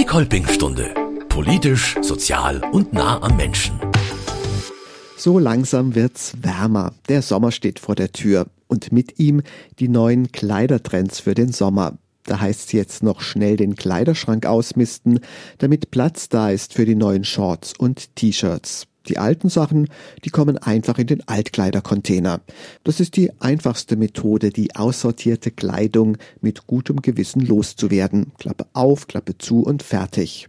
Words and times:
Die 0.00 0.06
Kolpingstunde. 0.06 0.94
Politisch, 1.28 1.94
sozial 2.00 2.62
und 2.72 2.94
nah 2.94 3.20
am 3.20 3.36
Menschen. 3.36 3.78
So 5.18 5.38
langsam 5.38 5.94
wird's 5.94 6.32
wärmer. 6.40 6.94
Der 7.10 7.20
Sommer 7.20 7.52
steht 7.52 7.78
vor 7.78 7.96
der 7.96 8.10
Tür. 8.10 8.46
Und 8.66 8.92
mit 8.92 9.18
ihm 9.18 9.42
die 9.78 9.88
neuen 9.88 10.32
Kleidertrends 10.32 11.20
für 11.20 11.34
den 11.34 11.52
Sommer. 11.52 11.98
Da 12.24 12.40
heißt's 12.40 12.72
jetzt 12.72 13.02
noch 13.02 13.20
schnell 13.20 13.58
den 13.58 13.76
Kleiderschrank 13.76 14.46
ausmisten, 14.46 15.20
damit 15.58 15.90
Platz 15.90 16.30
da 16.30 16.48
ist 16.48 16.72
für 16.72 16.86
die 16.86 16.94
neuen 16.94 17.24
Shorts 17.24 17.74
und 17.76 18.16
T-Shirts. 18.16 18.86
Die 19.08 19.18
alten 19.18 19.48
Sachen, 19.48 19.88
die 20.24 20.30
kommen 20.30 20.58
einfach 20.58 20.98
in 20.98 21.06
den 21.06 21.26
Altkleidercontainer. 21.26 22.40
Das 22.84 23.00
ist 23.00 23.16
die 23.16 23.30
einfachste 23.40 23.96
Methode, 23.96 24.50
die 24.50 24.76
aussortierte 24.76 25.50
Kleidung 25.50 26.18
mit 26.40 26.66
gutem 26.66 27.00
Gewissen 27.00 27.40
loszuwerden. 27.40 28.32
Klappe 28.38 28.66
auf, 28.72 29.06
Klappe 29.08 29.38
zu 29.38 29.62
und 29.62 29.82
fertig. 29.82 30.48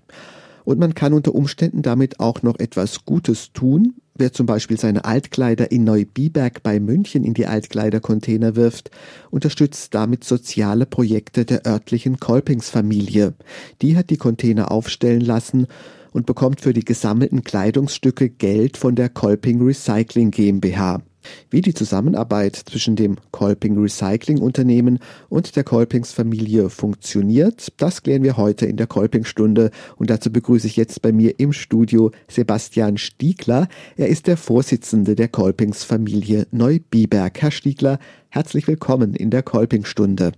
Und 0.64 0.80
man 0.80 0.94
kann 0.94 1.14
unter 1.14 1.34
Umständen 1.34 1.82
damit 1.82 2.20
auch 2.20 2.44
noch 2.44 2.60
etwas 2.60 3.06
Gutes 3.06 3.52
tun. 3.54 3.96
Wer 4.22 4.34
zum 4.34 4.46
Beispiel 4.46 4.80
seine 4.80 5.04
Altkleider 5.04 5.72
in 5.72 5.84
Neubiberg 5.84 6.62
bei 6.62 6.80
München 6.80 7.24
in 7.24 7.34
die 7.34 7.48
Altkleidercontainer 7.48 8.56
wirft, 8.56 8.92
unterstützt 9.32 9.96
damit 9.96 10.24
soziale 10.24 10.86
Projekte 10.86 11.44
der 11.44 11.66
örtlichen 11.66 12.20
Kolpingsfamilie. 12.20 13.34
Die 13.82 13.98
hat 13.98 14.12
die 14.12 14.18
Container 14.18 14.70
aufstellen 14.70 15.22
lassen 15.22 15.66
und 16.12 16.28
bekommt 16.28 16.62
für 16.62 16.72
die 16.72 16.86
gesammelten 16.86 17.44
Kleidungsstücke 17.44 18.30
Geld 18.30 18.78
von 18.78 18.94
der 18.94 19.10
Kolping 19.10 19.60
Recycling 19.66 20.30
GmbH. 20.30 21.02
Wie 21.50 21.62
die 21.62 21.74
Zusammenarbeit 21.74 22.56
zwischen 22.56 22.96
dem 22.96 23.18
Kolping 23.32 23.78
Recycling 23.78 24.40
Unternehmen 24.40 25.00
und 25.30 25.56
der 25.56 25.64
Kolpings 25.64 26.12
Familie 26.12 26.70
funktioniert, 26.70 27.72
das 27.78 28.04
klären 28.04 28.24
wir 28.24 28.38
heute 28.38 28.66
in 28.66 28.78
der 28.78 28.88
Kolping-Stunde. 28.88 29.72
Und 29.98 30.10
dazu 30.10 30.32
begrüße 30.32 30.68
ich 30.68 30.76
jetzt 30.76 31.02
bei 31.02 31.12
mir 31.12 31.40
im 31.40 31.54
Studio 31.54 32.12
Sebastian 32.28 32.98
Stiegler. 32.98 33.68
Er 33.98 34.08
ist 34.08 34.28
der 34.28 34.38
Vorsitzende 34.38 35.16
der 35.16 35.28
Kolpings 35.28 35.84
Familie 35.84 36.48
Neubiberg. 36.52 37.42
Herr 37.42 37.52
Stiegler, 37.52 38.00
herzlich 38.30 38.68
willkommen 38.68 39.14
in 39.14 39.30
der 39.30 39.44
Kolping-Stunde. 39.44 40.32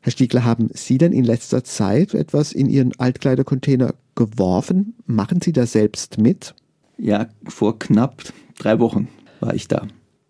Herr 0.00 0.12
Stiegler, 0.12 0.44
haben 0.44 0.68
Sie 0.72 0.96
denn 0.96 1.12
in 1.12 1.24
letzter 1.24 1.64
Zeit 1.64 2.14
etwas 2.14 2.52
in 2.52 2.68
Ihren 2.70 2.98
Altkleidercontainer 2.98 3.94
geworfen? 4.14 4.94
Machen 5.06 5.40
Sie 5.42 5.52
da 5.52 5.66
selbst 5.66 6.18
mit? 6.18 6.54
Ja, 6.96 7.28
vor 7.46 7.78
knapp 7.78 8.22
drei 8.58 8.78
Wochen 8.78 9.08
war 9.40 9.54
ich 9.54 9.68
da. 9.68 9.86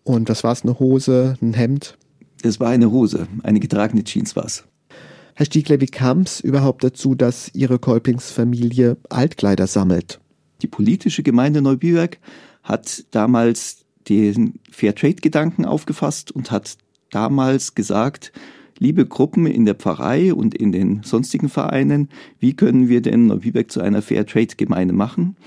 Und 0.09 0.27
das 0.27 0.43
war's, 0.43 0.63
eine 0.63 0.79
Hose, 0.79 1.37
ein 1.39 1.53
Hemd? 1.53 1.95
Es 2.41 2.59
war 2.59 2.69
eine 2.69 2.89
Hose, 2.89 3.27
eine 3.43 3.59
getragene 3.59 4.03
Jeans 4.03 4.35
war's. 4.35 4.63
Herr 5.35 5.45
Stiegler, 5.45 5.79
wie 5.81 5.85
kam 5.85 6.21
es 6.21 6.39
überhaupt 6.39 6.83
dazu, 6.83 7.13
dass 7.13 7.51
Ihre 7.53 7.77
Kolpingsfamilie 7.77 8.97
Altkleider 9.09 9.67
sammelt? 9.67 10.19
Die 10.63 10.67
politische 10.67 11.21
Gemeinde 11.21 11.61
Neubiberg 11.61 12.17
hat 12.63 13.05
damals 13.11 13.85
den 14.09 14.55
Fairtrade-Gedanken 14.71 15.65
aufgefasst 15.65 16.31
und 16.31 16.49
hat 16.49 16.79
damals 17.11 17.75
gesagt, 17.75 18.31
liebe 18.79 19.05
Gruppen 19.05 19.45
in 19.45 19.65
der 19.65 19.75
Pfarrei 19.75 20.33
und 20.33 20.55
in 20.55 20.71
den 20.71 21.03
sonstigen 21.03 21.49
Vereinen, 21.49 22.09
wie 22.39 22.55
können 22.55 22.89
wir 22.89 23.03
denn 23.03 23.27
Neubiberg 23.27 23.69
zu 23.69 23.79
einer 23.79 24.01
Fairtrade-Gemeinde 24.01 24.95
machen? 24.95 25.37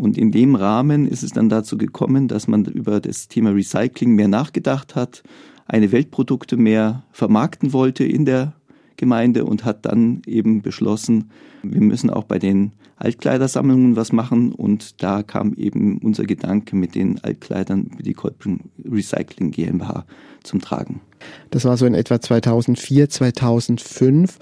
Und 0.00 0.16
in 0.16 0.32
dem 0.32 0.54
Rahmen 0.54 1.06
ist 1.06 1.22
es 1.22 1.32
dann 1.32 1.50
dazu 1.50 1.76
gekommen, 1.76 2.26
dass 2.26 2.48
man 2.48 2.64
über 2.64 3.00
das 3.00 3.28
Thema 3.28 3.50
Recycling 3.50 4.14
mehr 4.14 4.28
nachgedacht 4.28 4.94
hat, 4.94 5.22
eine 5.66 5.92
Weltprodukte 5.92 6.56
mehr 6.56 7.04
vermarkten 7.12 7.74
wollte 7.74 8.04
in 8.04 8.24
der 8.24 8.54
Gemeinde 8.96 9.44
und 9.44 9.66
hat 9.66 9.84
dann 9.84 10.22
eben 10.26 10.62
beschlossen, 10.62 11.28
wir 11.62 11.82
müssen 11.82 12.08
auch 12.08 12.24
bei 12.24 12.38
den 12.38 12.72
Altkleidersammlungen 12.96 13.94
was 13.94 14.10
machen 14.10 14.52
und 14.52 15.02
da 15.02 15.22
kam 15.22 15.52
eben 15.52 15.98
unser 15.98 16.24
Gedanke 16.24 16.76
mit 16.76 16.94
den 16.94 17.22
Altkleidern 17.22 17.90
die 17.98 18.14
Kolping 18.14 18.70
Recycling 18.82 19.50
GmbH 19.50 20.06
zum 20.42 20.62
Tragen. 20.62 21.02
Das 21.50 21.66
war 21.66 21.76
so 21.76 21.84
in 21.84 21.92
etwa 21.92 22.22
2004, 22.22 23.10
2005 23.10 24.38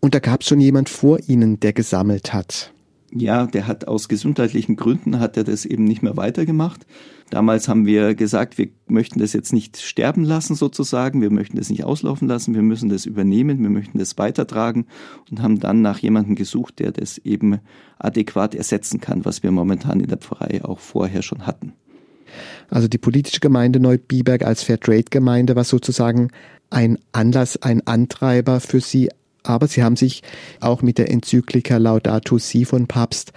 und 0.00 0.14
da 0.14 0.18
gab 0.18 0.42
es 0.42 0.48
schon 0.48 0.60
jemand 0.60 0.90
vor 0.90 1.20
Ihnen, 1.26 1.58
der 1.58 1.72
gesammelt 1.72 2.34
hat. 2.34 2.74
Ja, 3.12 3.46
der 3.46 3.66
hat 3.66 3.88
aus 3.88 4.08
gesundheitlichen 4.08 4.76
Gründen 4.76 5.18
hat 5.18 5.36
er 5.36 5.42
das 5.42 5.64
eben 5.64 5.82
nicht 5.82 6.02
mehr 6.02 6.16
weitergemacht. 6.16 6.86
Damals 7.30 7.68
haben 7.68 7.84
wir 7.84 8.14
gesagt, 8.14 8.56
wir 8.56 8.68
möchten 8.86 9.18
das 9.18 9.32
jetzt 9.32 9.52
nicht 9.52 9.80
sterben 9.80 10.24
lassen 10.24 10.54
sozusagen, 10.54 11.20
wir 11.20 11.30
möchten 11.30 11.56
das 11.56 11.70
nicht 11.70 11.84
auslaufen 11.84 12.28
lassen, 12.28 12.54
wir 12.54 12.62
müssen 12.62 12.88
das 12.88 13.06
übernehmen, 13.06 13.62
wir 13.62 13.70
möchten 13.70 13.98
das 13.98 14.16
weitertragen 14.16 14.86
und 15.28 15.42
haben 15.42 15.58
dann 15.58 15.82
nach 15.82 15.98
jemandem 15.98 16.36
gesucht, 16.36 16.78
der 16.78 16.92
das 16.92 17.18
eben 17.18 17.58
adäquat 17.98 18.54
ersetzen 18.54 19.00
kann, 19.00 19.24
was 19.24 19.42
wir 19.42 19.50
momentan 19.50 20.00
in 20.00 20.08
der 20.08 20.18
Pfarrei 20.18 20.64
auch 20.64 20.78
vorher 20.78 21.22
schon 21.22 21.46
hatten. 21.46 21.72
Also 22.68 22.86
die 22.86 22.98
politische 22.98 23.40
Gemeinde 23.40 23.80
Neubiberg 23.80 24.44
als 24.44 24.62
Fairtrade-Gemeinde 24.62 25.56
war 25.56 25.64
sozusagen 25.64 26.30
ein 26.70 26.98
Anlass, 27.10 27.60
ein 27.60 27.84
Antreiber 27.86 28.60
für 28.60 28.80
Sie, 28.80 29.10
aber 29.42 29.68
sie 29.68 29.82
haben 29.82 29.96
sich 29.96 30.22
auch 30.60 30.82
mit 30.82 30.98
der 30.98 31.10
Enzyklika 31.10 31.76
Laudato 31.76 32.38
Si 32.38 32.64
von 32.64 32.86
Papst 32.86 33.32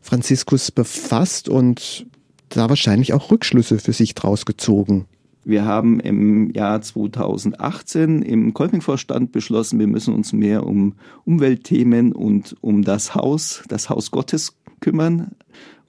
Franziskus 0.00 0.70
befasst 0.70 1.48
und 1.48 2.06
da 2.48 2.68
wahrscheinlich 2.68 3.12
auch 3.12 3.30
Rückschlüsse 3.30 3.78
für 3.78 3.92
sich 3.92 4.14
draus 4.14 4.46
gezogen. 4.46 5.06
Wir 5.44 5.64
haben 5.64 5.98
im 6.00 6.52
Jahr 6.52 6.80
2018 6.82 8.22
im 8.22 8.52
Kolping-Vorstand 8.52 9.32
beschlossen, 9.32 9.78
wir 9.78 9.86
müssen 9.86 10.14
uns 10.14 10.32
mehr 10.32 10.66
um 10.66 10.94
Umweltthemen 11.24 12.12
und 12.12 12.56
um 12.60 12.82
das 12.82 13.14
Haus, 13.14 13.62
das 13.68 13.88
Haus 13.88 14.10
Gottes 14.10 14.58
kümmern 14.80 15.30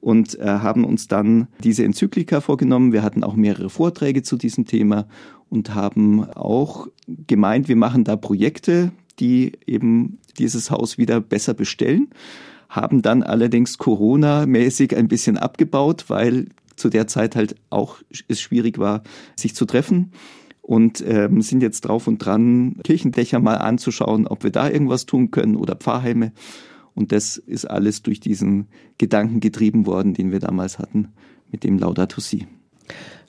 und 0.01 0.39
äh, 0.39 0.45
haben 0.45 0.85
uns 0.85 1.07
dann 1.07 1.47
diese 1.63 1.83
Enzyklika 1.83 2.41
vorgenommen. 2.41 2.93
Wir 2.93 3.03
hatten 3.03 3.23
auch 3.23 3.35
mehrere 3.35 3.69
Vorträge 3.69 4.23
zu 4.23 4.37
diesem 4.37 4.65
Thema 4.65 5.07
und 5.49 5.75
haben 5.75 6.23
auch 6.23 6.87
gemeint, 7.27 7.67
wir 7.67 7.75
machen 7.75 8.03
da 8.03 8.15
Projekte, 8.15 8.91
die 9.19 9.53
eben 9.65 10.19
dieses 10.37 10.71
Haus 10.71 10.97
wieder 10.97 11.21
besser 11.21 11.53
bestellen, 11.53 12.09
haben 12.69 13.01
dann 13.01 13.23
allerdings 13.23 13.77
Corona-mäßig 13.77 14.95
ein 14.95 15.07
bisschen 15.07 15.37
abgebaut, 15.37 16.05
weil 16.07 16.47
zu 16.75 16.89
der 16.89 17.07
Zeit 17.07 17.35
halt 17.35 17.55
auch 17.69 17.97
es 18.27 18.39
schwierig 18.39 18.77
war, 18.77 19.03
sich 19.35 19.55
zu 19.55 19.65
treffen 19.65 20.11
und 20.61 21.03
ähm, 21.05 21.41
sind 21.41 21.61
jetzt 21.61 21.81
drauf 21.81 22.07
und 22.07 22.19
dran, 22.19 22.77
Kirchendächer 22.83 23.39
mal 23.39 23.55
anzuschauen, 23.55 24.27
ob 24.27 24.43
wir 24.43 24.51
da 24.51 24.69
irgendwas 24.69 25.05
tun 25.05 25.31
können 25.31 25.55
oder 25.55 25.75
Pfarrheime. 25.75 26.31
Und 26.93 27.11
das 27.11 27.37
ist 27.37 27.65
alles 27.65 28.03
durch 28.03 28.19
diesen 28.19 28.67
Gedanken 28.97 29.39
getrieben 29.39 29.85
worden, 29.85 30.13
den 30.13 30.31
wir 30.31 30.39
damals 30.39 30.79
hatten 30.79 31.09
mit 31.51 31.63
dem 31.63 31.79
Laudato 31.79 32.21
Si. 32.21 32.45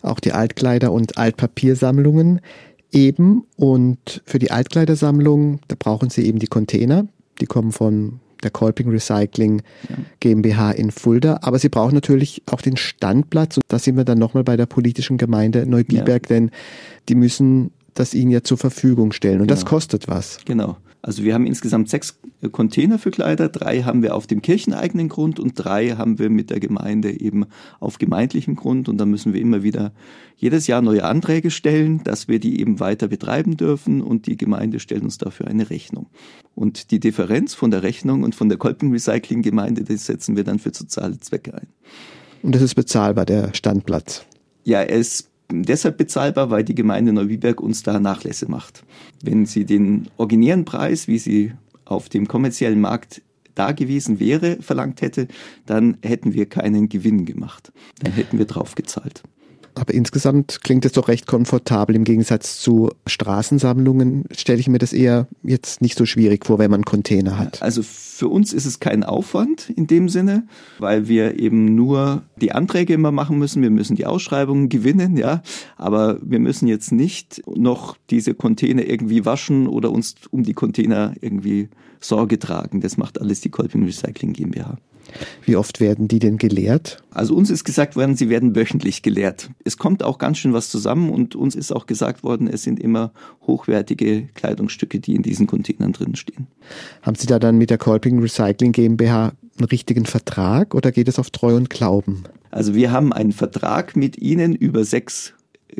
Auch 0.03 0.21
die 0.21 0.33
Altkleider- 0.33 0.93
und 0.93 1.19
Altpapiersammlungen 1.19 2.41
eben. 2.93 3.45
Und 3.57 4.23
für 4.25 4.39
die 4.39 4.51
Altkleidersammlung, 4.51 5.61
da 5.69 5.77
brauchen 5.79 6.11
Sie 6.11 6.27
eben 6.27 6.39
die 6.39 6.47
Container. 6.47 7.07
Die 7.41 7.47
kommen 7.47 7.73
von 7.73 8.21
der 8.43 8.51
Kolping 8.51 8.89
Recycling 8.89 9.63
GmbH 10.21 10.73
in 10.73 10.91
Fulda. 10.91 11.41
Aber 11.43 11.59
Sie 11.59 11.69
brauchen 11.69 11.95
natürlich 11.95 12.43
auch 12.47 12.63
den 12.63 12.77
Standplatz. 12.77 13.57
Und 13.57 13.65
da 13.69 13.79
sind 13.79 13.97
wir 13.97 14.05
dann 14.05 14.19
nochmal 14.19 14.45
bei 14.45 14.57
der 14.57 14.67
politischen 14.67 15.19
Gemeinde 15.19 15.67
Neubiberg, 15.67 16.29
ja. 16.31 16.37
denn 16.37 16.51
die 17.09 17.15
müssen 17.15 17.73
das 17.95 18.15
Ihnen 18.15 18.31
ja 18.31 18.43
zur 18.43 18.57
Verfügung 18.57 19.13
stellen. 19.13 19.41
Und 19.41 19.49
genau. 19.49 19.61
das 19.61 19.67
kostet 19.67 20.09
was. 20.09 20.39
Genau. 20.45 20.77
Also 21.03 21.25
wir 21.25 21.33
haben 21.33 21.47
insgesamt 21.47 21.89
sechs 21.89 22.19
Container 22.53 22.99
für 22.99 23.11
Kleider, 23.11 23.49
drei 23.49 23.83
haben 23.83 24.03
wir 24.03 24.15
auf 24.15 24.27
dem 24.27 24.43
kircheneigenen 24.43 25.09
Grund 25.09 25.41
und 25.41 25.55
drei 25.55 25.91
haben 25.91 26.19
wir 26.19 26.29
mit 26.29 26.51
der 26.51 26.61
Gemeinde 26.61 27.19
eben 27.19 27.47
auf 27.79 27.99
gemeindlichem 27.99 28.55
Grund 28.55 28.89
und 28.89 28.99
da 28.99 29.07
müssen 29.07 29.33
wir 29.33 29.41
immer 29.41 29.63
wieder 29.63 29.93
jedes 30.37 30.67
Jahr 30.67 30.83
neue 30.83 31.05
Anträge 31.05 31.51
stellen, 31.51 32.03
dass 32.05 32.29
wir 32.29 32.39
die 32.39 32.61
eben 32.61 32.81
weiter 32.81 33.09
betreiben 33.09 33.57
dürfen 33.57 34.03
und 34.03 34.27
die 34.27 34.37
Gemeinde 34.37 34.79
stellt 34.79 35.03
uns 35.03 35.17
dafür 35.17 35.49
eine 35.49 35.71
Rechnung. 35.71 36.07
Und 36.55 36.91
die 36.91 37.01
Differenz 37.01 37.55
von 37.55 37.71
der 37.71 37.83
Rechnung 37.83 38.23
und 38.23 38.35
von 38.35 38.49
der 38.49 38.59
Kolpen 38.59 38.91
Recycling 38.91 39.43
Gemeinde, 39.43 39.85
das 39.85 40.07
setzen 40.07 40.37
wir 40.37 40.45
dann 40.45 40.59
für 40.59 40.73
soziale 40.75 41.19
Zwecke 41.19 41.55
ein. 41.55 41.69
Und 42.43 42.55
das 42.55 42.63
ist 42.63 42.75
bezahlbar, 42.75 43.27
der 43.27 43.55
Standplatz? 43.55 44.25
Ja, 44.65 44.81
er 44.81 44.99
ist 44.99 45.30
deshalb 45.51 45.99
bezahlbar, 45.99 46.51
weil 46.51 46.65
die 46.65 46.75
Gemeinde 46.75 47.13
Neubiberg 47.13 47.61
uns 47.61 47.83
da 47.83 48.01
Nachlässe 48.01 48.51
macht. 48.51 48.85
Wenn 49.23 49.47
sie 49.47 49.65
den 49.65 50.09
originären 50.17 50.65
Preis, 50.65 51.09
wie 51.09 51.19
sie 51.19 51.53
auf 51.85 52.09
dem 52.09 52.29
kommerziellen 52.29 52.81
Markt 52.81 53.23
da 53.55 53.73
gewesen 53.73 54.21
wäre, 54.21 54.57
verlangt 54.61 55.03
hätte, 55.03 55.29
dann 55.67 55.99
hätten 56.03 56.35
wir 56.35 56.47
keinen 56.47 56.89
Gewinn 56.89 57.27
gemacht. 57.27 57.73
Dann 58.01 58.13
hätten 58.13 58.39
wir 58.39 58.47
drauf 58.47 58.75
gezahlt. 58.75 59.23
Aber 59.81 59.95
insgesamt 59.95 60.61
klingt 60.63 60.85
es 60.85 60.93
doch 60.93 61.09
recht 61.09 61.27
komfortabel. 61.27 61.97
Im 61.97 62.05
Gegensatz 62.05 62.61
zu 62.61 62.91
Straßensammlungen 63.07 64.25
stelle 64.31 64.61
ich 64.61 64.69
mir 64.69 64.77
das 64.77 64.93
eher 64.93 65.27
jetzt 65.43 65.81
nicht 65.81 65.97
so 65.97 66.05
schwierig 66.05 66.45
vor, 66.45 66.59
wenn 66.59 66.71
man 66.71 66.85
Container 66.85 67.39
hat. 67.39 67.63
Also 67.63 67.83
für 67.83 68.29
uns 68.29 68.53
ist 68.53 68.67
es 68.67 68.81
kein 68.81 69.05
Aufwand 69.05 69.71
in 69.71 69.87
dem 69.87 70.11
Sinne, 70.11 70.47
weil 70.79 71.09
wir 71.09 71.39
eben 71.39 71.75
nur 71.75 72.23
die 72.37 72.53
Anträge 72.53 72.93
immer 72.93 73.11
machen 73.11 73.39
müssen. 73.39 73.63
Wir 73.63 73.71
müssen 73.71 73.97
die 73.97 74.05
Ausschreibungen 74.05 74.69
gewinnen, 74.69 75.17
ja. 75.17 75.43
Aber 75.79 76.19
wir 76.21 76.41
müssen 76.41 76.69
jetzt 76.69 76.93
nicht 76.93 77.41
noch 77.47 77.97
diese 78.11 78.35
Container 78.35 78.85
irgendwie 78.85 79.25
waschen 79.25 79.67
oder 79.67 79.91
uns 79.91 80.15
um 80.31 80.43
die 80.43 80.53
Container 80.53 81.15
irgendwie 81.23 81.71
Sorge 82.01 82.39
tragen. 82.39 82.83
Das 82.83 82.99
macht 82.99 83.19
alles 83.19 83.41
die 83.41 83.49
Kolping 83.49 83.85
Recycling 83.85 84.35
GmbH. 84.35 84.77
Wie 85.45 85.57
oft 85.57 85.81
werden 85.81 86.09
die 86.09 86.19
denn 86.19 86.39
geleert? 86.39 87.03
Also 87.13 87.35
uns 87.35 87.51
ist 87.51 87.65
gesagt 87.65 87.97
worden, 87.97 88.17
sie 88.17 88.29
werden 88.29 88.55
wöchentlich 88.55 89.03
geleert. 89.03 89.51
Es 89.65 89.77
kommt 89.77 90.03
auch 90.03 90.19
ganz 90.19 90.39
schön 90.39 90.53
was 90.53 90.71
zusammen 90.71 91.11
und 91.11 91.35
uns 91.35 91.55
ist 91.55 91.73
auch 91.73 91.87
gesagt 91.87 92.23
worden, 92.23 92.47
es 92.47 92.63
sind 92.63 92.81
immer 92.81 93.13
hochwertige 93.47 94.29
Kleidungsstücke, 94.35 95.01
die 95.01 95.15
in 95.15 95.23
diesen 95.23 95.47
Containern 95.47 95.93
drin 95.93 96.15
stehen. 96.17 96.47
Haben 97.03 97.17
Sie 97.17 97.27
da 97.27 97.39
dann 97.39 97.59
mit 97.59 97.71
der 97.71 97.79
Kolping 97.79 98.21
Recycling 98.21 98.73
GmbH 98.73 99.33
einen 99.59 99.69
richtigen 99.69 100.07
Vertrag 100.07 100.75
oder 100.75 100.93
geht 100.93 101.09
es 101.09 101.19
auf 101.19 101.31
Treu 101.31 101.57
und 101.57 101.71
Glauben? 101.71 102.25
Also 102.51 102.75
wir 102.75 102.91
haben 102.91 103.13
einen 103.13 103.33
Vertrag 103.33 103.97
mit 103.97 104.19
Ihnen 104.19 104.55
über 104.55 104.85
sechs 104.85 105.35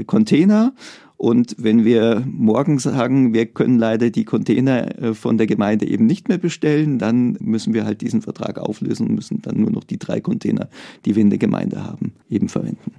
Container 0.07 0.73
und 1.21 1.55
wenn 1.59 1.85
wir 1.85 2.25
morgen 2.27 2.79
sagen, 2.79 3.35
wir 3.35 3.45
können 3.45 3.79
leider 3.79 4.09
die 4.09 4.25
Container 4.25 4.99
äh, 4.99 5.13
von 5.13 5.37
der 5.37 5.47
Gemeinde 5.47 5.87
eben 5.87 6.07
nicht 6.07 6.31
mehr 6.31 6.39
bestellen, 6.39 6.99
dann 6.99 7.37
müssen 7.41 7.75
wir 7.75 7.85
halt 7.85 8.01
diesen 8.01 8.23
Vertrag 8.23 8.57
auflösen 8.57 9.07
und 9.07 9.17
müssen 9.17 9.43
dann 9.43 9.61
nur 9.61 9.71
noch 9.71 9.85
die 9.85 9.99
drei 9.99 10.23
Container, 10.23 10.71
die 11.05 11.17
wir 11.17 11.21
in 11.21 11.29
der 11.29 11.39
Gemeinde 11.39 11.85
haben, 11.85 12.15
eben 12.31 12.49
verwenden. 12.49 12.93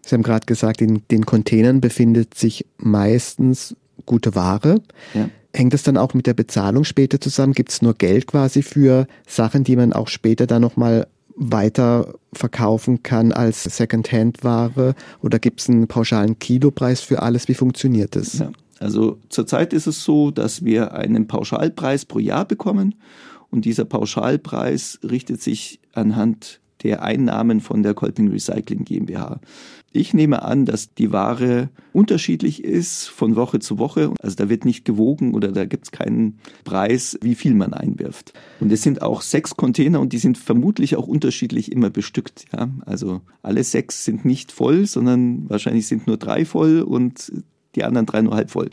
Sie 0.00 0.14
haben 0.14 0.22
gerade 0.22 0.46
gesagt, 0.46 0.80
in 0.80 1.02
den 1.10 1.26
Containern 1.26 1.82
befindet 1.82 2.32
sich 2.32 2.64
meistens 2.78 3.76
gute 4.06 4.34
Ware. 4.34 4.80
Ja. 5.12 5.28
Hängt 5.52 5.74
das 5.74 5.82
dann 5.82 5.98
auch 5.98 6.14
mit 6.14 6.26
der 6.26 6.32
Bezahlung 6.32 6.84
später 6.84 7.20
zusammen? 7.20 7.52
Gibt 7.52 7.70
es 7.70 7.82
nur 7.82 7.92
Geld 7.92 8.28
quasi 8.28 8.62
für 8.62 9.06
Sachen, 9.26 9.62
die 9.62 9.76
man 9.76 9.92
auch 9.92 10.08
später 10.08 10.46
dann 10.46 10.62
nochmal 10.62 11.06
weiter 11.36 12.14
verkaufen 12.32 13.02
kann 13.02 13.32
als 13.32 13.64
Secondhand-Ware 13.64 14.94
oder 15.20 15.38
gibt 15.38 15.60
es 15.60 15.68
einen 15.68 15.88
pauschalen 15.88 16.38
Kilopreis 16.38 17.00
für 17.00 17.22
alles? 17.22 17.48
Wie 17.48 17.54
funktioniert 17.54 18.16
das? 18.16 18.38
Ja, 18.38 18.50
also 18.80 19.18
zurzeit 19.28 19.72
ist 19.72 19.86
es 19.86 20.04
so, 20.04 20.30
dass 20.30 20.64
wir 20.64 20.92
einen 20.94 21.26
Pauschalpreis 21.26 22.04
pro 22.04 22.18
Jahr 22.18 22.44
bekommen 22.44 22.94
und 23.50 23.64
dieser 23.64 23.84
Pauschalpreis 23.84 24.98
richtet 25.02 25.42
sich 25.42 25.80
anhand 25.92 26.60
der 26.82 27.02
Einnahmen 27.02 27.60
von 27.60 27.82
der 27.82 27.94
Kolping 27.94 28.28
Recycling 28.28 28.84
GmbH. 28.84 29.40
Ich 29.94 30.14
nehme 30.14 30.42
an, 30.42 30.64
dass 30.64 30.94
die 30.94 31.12
Ware 31.12 31.68
unterschiedlich 31.92 32.64
ist 32.64 33.08
von 33.08 33.36
Woche 33.36 33.58
zu 33.58 33.78
Woche. 33.78 34.12
Also 34.20 34.36
da 34.36 34.48
wird 34.48 34.64
nicht 34.64 34.86
gewogen 34.86 35.34
oder 35.34 35.52
da 35.52 35.66
gibt 35.66 35.84
es 35.84 35.90
keinen 35.90 36.38
Preis, 36.64 37.18
wie 37.20 37.34
viel 37.34 37.54
man 37.54 37.74
einwirft. 37.74 38.32
Und 38.60 38.72
es 38.72 38.82
sind 38.82 39.02
auch 39.02 39.20
sechs 39.20 39.54
Container 39.54 40.00
und 40.00 40.14
die 40.14 40.18
sind 40.18 40.38
vermutlich 40.38 40.96
auch 40.96 41.06
unterschiedlich 41.06 41.70
immer 41.70 41.90
bestückt. 41.90 42.46
Ja? 42.56 42.70
Also 42.86 43.20
alle 43.42 43.62
sechs 43.64 44.04
sind 44.04 44.24
nicht 44.24 44.50
voll, 44.50 44.86
sondern 44.86 45.50
wahrscheinlich 45.50 45.86
sind 45.86 46.06
nur 46.06 46.16
drei 46.16 46.46
voll 46.46 46.80
und 46.80 47.30
die 47.74 47.84
anderen 47.84 48.06
drei 48.06 48.22
nur 48.22 48.34
halb 48.34 48.50
voll. 48.50 48.70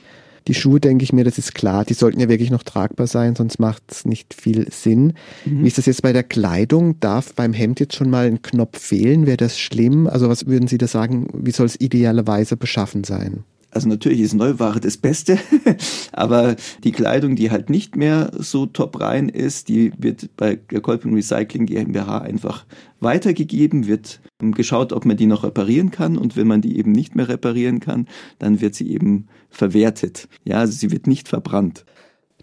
Die 0.49 0.55
Schuhe, 0.55 0.79
denke 0.79 1.03
ich 1.03 1.13
mir, 1.13 1.23
das 1.23 1.37
ist 1.37 1.53
klar, 1.53 1.85
die 1.85 1.93
sollten 1.93 2.19
ja 2.19 2.27
wirklich 2.27 2.49
noch 2.49 2.63
tragbar 2.63 3.05
sein, 3.05 3.35
sonst 3.35 3.59
macht 3.59 3.83
es 3.91 4.03
nicht 4.03 4.33
viel 4.33 4.71
Sinn. 4.71 5.13
Mhm. 5.45 5.63
Wie 5.63 5.67
ist 5.67 5.77
das 5.77 5.85
jetzt 5.85 6.01
bei 6.01 6.11
der 6.11 6.23
Kleidung? 6.23 6.99
Darf 6.99 7.35
beim 7.35 7.53
Hemd 7.53 7.79
jetzt 7.79 7.95
schon 7.95 8.09
mal 8.09 8.25
ein 8.25 8.41
Knopf 8.41 8.79
fehlen? 8.79 9.27
Wäre 9.27 9.37
das 9.37 9.59
schlimm? 9.59 10.07
Also 10.07 10.27
was 10.27 10.47
würden 10.47 10.67
Sie 10.67 10.79
da 10.79 10.87
sagen, 10.87 11.27
wie 11.33 11.51
soll 11.51 11.67
es 11.67 11.79
idealerweise 11.79 12.57
beschaffen 12.57 13.03
sein? 13.03 13.43
Also 13.71 13.87
natürlich 13.87 14.21
ist 14.21 14.33
Neuware 14.33 14.79
das 14.79 14.97
Beste, 14.97 15.37
aber 16.11 16.55
die 16.83 16.91
Kleidung, 16.91 17.35
die 17.35 17.51
halt 17.51 17.69
nicht 17.69 17.95
mehr 17.95 18.31
so 18.37 18.65
top 18.65 18.99
rein 18.99 19.29
ist, 19.29 19.69
die 19.69 19.91
wird 19.97 20.35
bei 20.37 20.55
der 20.55 20.81
Kolping 20.81 21.13
Recycling 21.13 21.67
GmbH 21.67 22.19
einfach 22.19 22.65
weitergegeben, 22.99 23.87
wird 23.87 24.21
geschaut, 24.39 24.91
ob 24.91 25.05
man 25.05 25.17
die 25.17 25.27
noch 25.27 25.43
reparieren 25.43 25.91
kann 25.91 26.17
und 26.17 26.35
wenn 26.35 26.47
man 26.47 26.61
die 26.61 26.77
eben 26.77 26.91
nicht 26.91 27.15
mehr 27.15 27.29
reparieren 27.29 27.79
kann, 27.79 28.07
dann 28.39 28.59
wird 28.59 28.73
sie 28.73 28.89
eben 28.91 29.27
verwertet. 29.49 30.27
Ja, 30.45 30.59
also 30.59 30.73
sie 30.73 30.91
wird 30.91 31.05
nicht 31.05 31.27
verbrannt. 31.27 31.85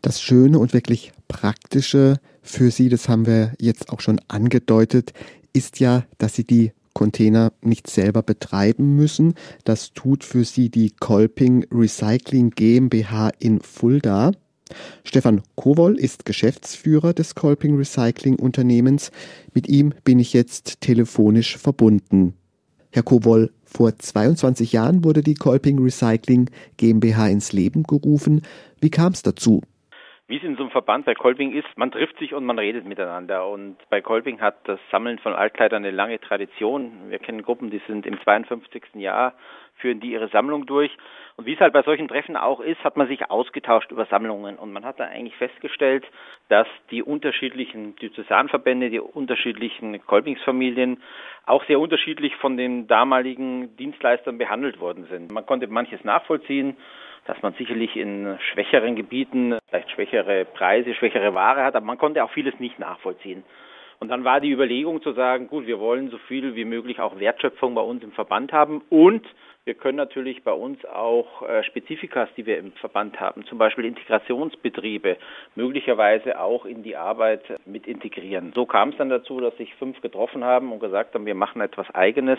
Das 0.03 0.23
Schöne 0.23 0.59
und 0.59 0.73
wirklich 0.73 1.13
Praktische 1.27 2.21
für 2.43 2.71
Sie, 2.71 2.89
das 2.89 3.09
haben 3.09 3.27
wir 3.27 3.53
jetzt 3.59 3.91
auch 3.91 4.01
schon 4.01 4.21
angedeutet, 4.29 5.13
ist 5.53 5.81
ja, 5.81 6.05
dass 6.19 6.37
Sie 6.37 6.45
die 6.45 6.73
Container 6.97 7.53
nicht 7.61 7.91
selber 7.91 8.23
betreiben 8.23 8.97
müssen. 8.97 9.35
Das 9.65 9.93
tut 9.93 10.25
für 10.25 10.45
sie 10.45 10.71
die 10.71 10.93
Kolping 10.99 11.67
Recycling 11.71 12.53
GmbH 12.53 13.33
in 13.39 13.61
Fulda. 13.61 14.33
Stefan 15.05 15.43
Kowol 15.57 15.99
ist 15.99 16.25
Geschäftsführer 16.25 17.13
des 17.13 17.35
Kolping 17.35 17.77
Recycling 17.77 18.37
Unternehmens. 18.37 19.11
Mit 19.53 19.69
ihm 19.69 19.93
bin 20.05 20.19
ich 20.19 20.33
jetzt 20.33 20.81
telefonisch 20.81 21.59
verbunden. 21.59 22.33
Herr 22.91 23.03
Kowol, 23.03 23.53
vor 23.67 23.95
22 23.99 24.73
Jahren 24.73 25.05
wurde 25.05 25.23
die 25.23 25.35
Kolping 25.35 25.79
Recycling 25.79 26.49
GmbH 26.79 27.29
ins 27.29 27.53
Leben 27.53 27.83
gerufen. 27.83 28.41
Wie 28.81 28.89
kam 28.89 29.13
es 29.13 29.21
dazu? 29.21 29.61
Wie 30.29 30.39
es 30.39 30.43
in 30.43 30.57
so 30.57 30.65
einem 30.65 30.73
Verband 30.73 31.05
bei 31.05 31.15
Kolping 31.15 31.53
ist, 31.53 31.69
man 31.77 31.93
trifft 31.93 32.19
sich 32.19 32.35
und 32.35 32.45
man 32.45 32.59
redet 32.59 32.85
miteinander. 32.85 33.47
Und 33.47 33.77
bei 33.91 34.01
Kolping 34.01 34.41
hat 34.41 34.57
das 34.65 34.81
Sammeln 34.91 35.21
von 35.21 35.33
Altkleidern 35.35 35.85
eine 35.85 35.95
lange 35.95 36.21
Tradition. 36.21 37.11
Wir 37.11 37.21
kennen 37.21 37.43
Gruppen, 37.43 37.71
die 37.71 37.81
sind 37.87 38.05
im 38.07 38.21
52. 38.21 38.83
Jahr, 38.95 39.35
führen 39.77 40.01
die 40.01 40.11
ihre 40.11 40.27
Sammlung 40.27 40.67
durch. 40.67 40.91
Und 41.37 41.47
wie 41.47 41.55
es 41.55 41.61
halt 41.61 41.73
bei 41.73 41.83
solchen 41.83 42.09
Treffen 42.09 42.37
auch 42.37 42.59
ist, 42.59 42.83
hat 42.83 42.97
man 42.97 43.07
sich 43.07 43.31
ausgetauscht 43.31 43.93
über 43.93 44.07
Sammlungen. 44.07 44.57
Und 44.57 44.73
man 44.73 44.85
hat 44.85 44.99
da 44.99 45.05
eigentlich 45.05 45.37
festgestellt, 45.37 46.05
dass 46.49 46.67
die 46.91 47.05
unterschiedlichen 47.05 47.95
Diözesanverbände, 47.95 48.91
die 48.91 48.99
unterschiedlichen 48.99 50.05
Kolpingsfamilien 50.07 51.01
auch 51.45 51.65
sehr 51.67 51.79
unterschiedlich 51.79 52.35
von 52.35 52.57
den 52.57 52.89
damaligen 52.89 53.77
Dienstleistern 53.77 54.39
behandelt 54.39 54.81
worden 54.81 55.07
sind. 55.09 55.31
Man 55.31 55.47
konnte 55.47 55.69
manches 55.69 56.03
nachvollziehen 56.03 56.77
dass 57.27 57.41
man 57.43 57.55
sicherlich 57.55 57.97
in 57.97 58.39
schwächeren 58.53 58.97
Gebieten 58.97 59.59
vielleicht 59.69 59.91
schwächere 59.91 60.45
Preise, 60.45 60.95
schwächere 60.95 61.35
Ware 61.35 61.65
hat, 61.65 61.75
aber 61.75 61.87
man 61.87 61.99
konnte 61.99 62.23
auch 62.25 62.31
vieles 62.31 62.59
nicht 62.61 62.79
nachvollziehen. 62.79 63.45
Und 63.99 64.09
dann 64.09 64.25
war 64.25 64.41
die 64.41 64.51
Überlegung 64.51 65.01
zu 65.03 65.13
sagen, 65.13 65.49
gut, 65.49 65.67
wir 65.67 65.81
wollen 65.81 66.11
so 66.11 66.19
viel 66.19 66.55
wie 66.55 66.67
möglich 66.67 67.01
auch 67.01 67.19
Wertschöpfung 67.19 67.75
bei 67.75 67.81
uns 67.81 68.03
im 68.03 68.13
Verband 68.13 68.53
haben 68.53 68.83
und 68.91 69.27
wir 69.67 69.75
können 69.75 69.97
natürlich 69.97 70.45
bei 70.45 70.53
uns 70.53 70.85
auch 70.85 71.43
äh, 71.43 71.65
Spezifikas, 71.65 72.29
die 72.37 72.47
wir 72.47 72.57
im 72.59 72.71
Verband 72.75 73.19
haben, 73.19 73.45
zum 73.47 73.59
Beispiel 73.59 73.85
Integrationsbetriebe, 73.85 75.17
möglicherweise 75.57 76.39
auch 76.39 76.67
in 76.67 76.85
die 76.85 76.95
Arbeit 76.95 77.43
mit 77.67 77.89
integrieren. 77.89 78.53
So 78.55 78.65
kam 78.65 78.91
es 78.91 78.97
dann 78.97 79.09
dazu, 79.09 79.41
dass 79.41 79.57
sich 79.57 79.75
fünf 79.75 80.01
getroffen 80.03 80.45
haben 80.45 80.71
und 80.71 80.79
gesagt 80.79 81.15
haben, 81.15 81.27
wir 81.27 81.35
machen 81.35 81.61
etwas 81.61 81.93
Eigenes 81.97 82.39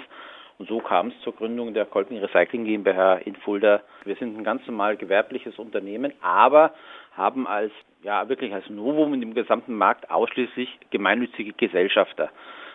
und 0.57 0.67
so 0.67 0.79
kam 0.79 1.09
es 1.09 1.21
zur 1.21 1.35
Gründung 1.35 1.73
der 1.73 1.85
Kolping 1.85 2.17
Recycling 2.17 2.65
GmbH 2.65 3.17
in 3.17 3.35
Fulda. 3.35 3.81
Wir 4.05 4.15
sind 4.15 4.37
ein 4.37 4.43
ganz 4.43 4.65
normal 4.65 4.97
gewerbliches 4.97 5.59
Unternehmen, 5.59 6.13
aber 6.21 6.73
haben 7.15 7.45
als 7.47 7.71
ja 8.03 8.27
wirklich 8.29 8.53
als 8.53 8.69
Novum 8.69 9.13
in 9.13 9.21
dem 9.21 9.33
gesamten 9.33 9.75
Markt 9.75 10.09
ausschließlich 10.09 10.69
gemeinnützige 10.89 11.53
Gesellschafter. 11.53 12.29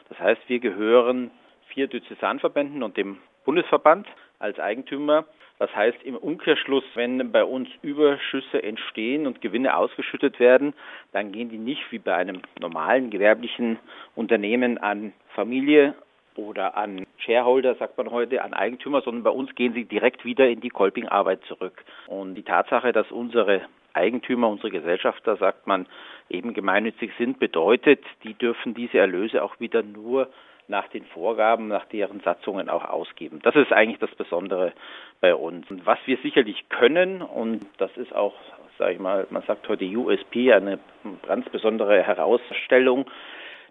Das 0.08 0.18
heißt, 0.18 0.42
wir 0.46 0.60
gehören 0.60 1.30
vier 1.68 1.88
Diözesanverbänden 1.88 2.82
und 2.82 2.96
dem 2.96 3.18
Bundesverband 3.44 4.06
als 4.38 4.58
Eigentümer. 4.58 5.24
Das 5.58 5.74
heißt 5.74 6.02
im 6.04 6.16
Umkehrschluss, 6.16 6.84
wenn 6.94 7.30
bei 7.32 7.44
uns 7.44 7.68
Überschüsse 7.82 8.62
entstehen 8.62 9.26
und 9.26 9.40
Gewinne 9.40 9.76
ausgeschüttet 9.76 10.38
werden, 10.40 10.74
dann 11.12 11.32
gehen 11.32 11.50
die 11.50 11.58
nicht 11.58 11.90
wie 11.90 11.98
bei 11.98 12.14
einem 12.14 12.42
normalen 12.60 13.10
gewerblichen 13.10 13.78
Unternehmen 14.14 14.78
an 14.78 15.12
Familie 15.34 15.94
oder 16.36 16.76
an 16.76 17.06
Shareholder, 17.18 17.74
sagt 17.76 17.98
man 17.98 18.10
heute, 18.10 18.42
an 18.42 18.54
Eigentümer, 18.54 19.02
sondern 19.02 19.22
bei 19.22 19.30
uns 19.30 19.54
gehen 19.54 19.74
sie 19.74 19.84
direkt 19.84 20.24
wieder 20.24 20.48
in 20.48 20.60
die 20.60 20.70
Kolping-Arbeit 20.70 21.44
zurück. 21.46 21.84
Und 22.06 22.34
die 22.34 22.42
Tatsache, 22.42 22.92
dass 22.92 23.10
unsere 23.10 23.62
Eigentümer, 23.94 24.48
unsere 24.48 24.70
Gesellschafter, 24.70 25.36
sagt 25.36 25.66
man, 25.66 25.86
eben 26.30 26.54
gemeinnützig 26.54 27.12
sind, 27.18 27.38
bedeutet, 27.38 28.00
die 28.24 28.34
dürfen 28.34 28.74
diese 28.74 28.98
Erlöse 28.98 29.42
auch 29.42 29.60
wieder 29.60 29.82
nur 29.82 30.28
nach 30.68 30.88
den 30.88 31.04
Vorgaben, 31.06 31.68
nach 31.68 31.84
deren 31.86 32.20
Satzungen 32.20 32.68
auch 32.68 32.84
ausgeben. 32.84 33.40
Das 33.42 33.54
ist 33.56 33.72
eigentlich 33.72 33.98
das 33.98 34.14
Besondere 34.14 34.72
bei 35.20 35.34
uns. 35.34 35.70
Und 35.70 35.84
was 35.86 35.98
wir 36.06 36.16
sicherlich 36.18 36.68
können, 36.68 37.20
und 37.20 37.66
das 37.78 37.94
ist 37.96 38.14
auch, 38.14 38.34
sage 38.78 38.94
ich 38.94 38.98
mal, 38.98 39.26
man 39.30 39.42
sagt 39.42 39.68
heute 39.68 39.84
USP, 39.84 40.52
eine 40.52 40.78
ganz 41.26 41.48
besondere 41.50 42.02
Herausstellung, 42.02 43.06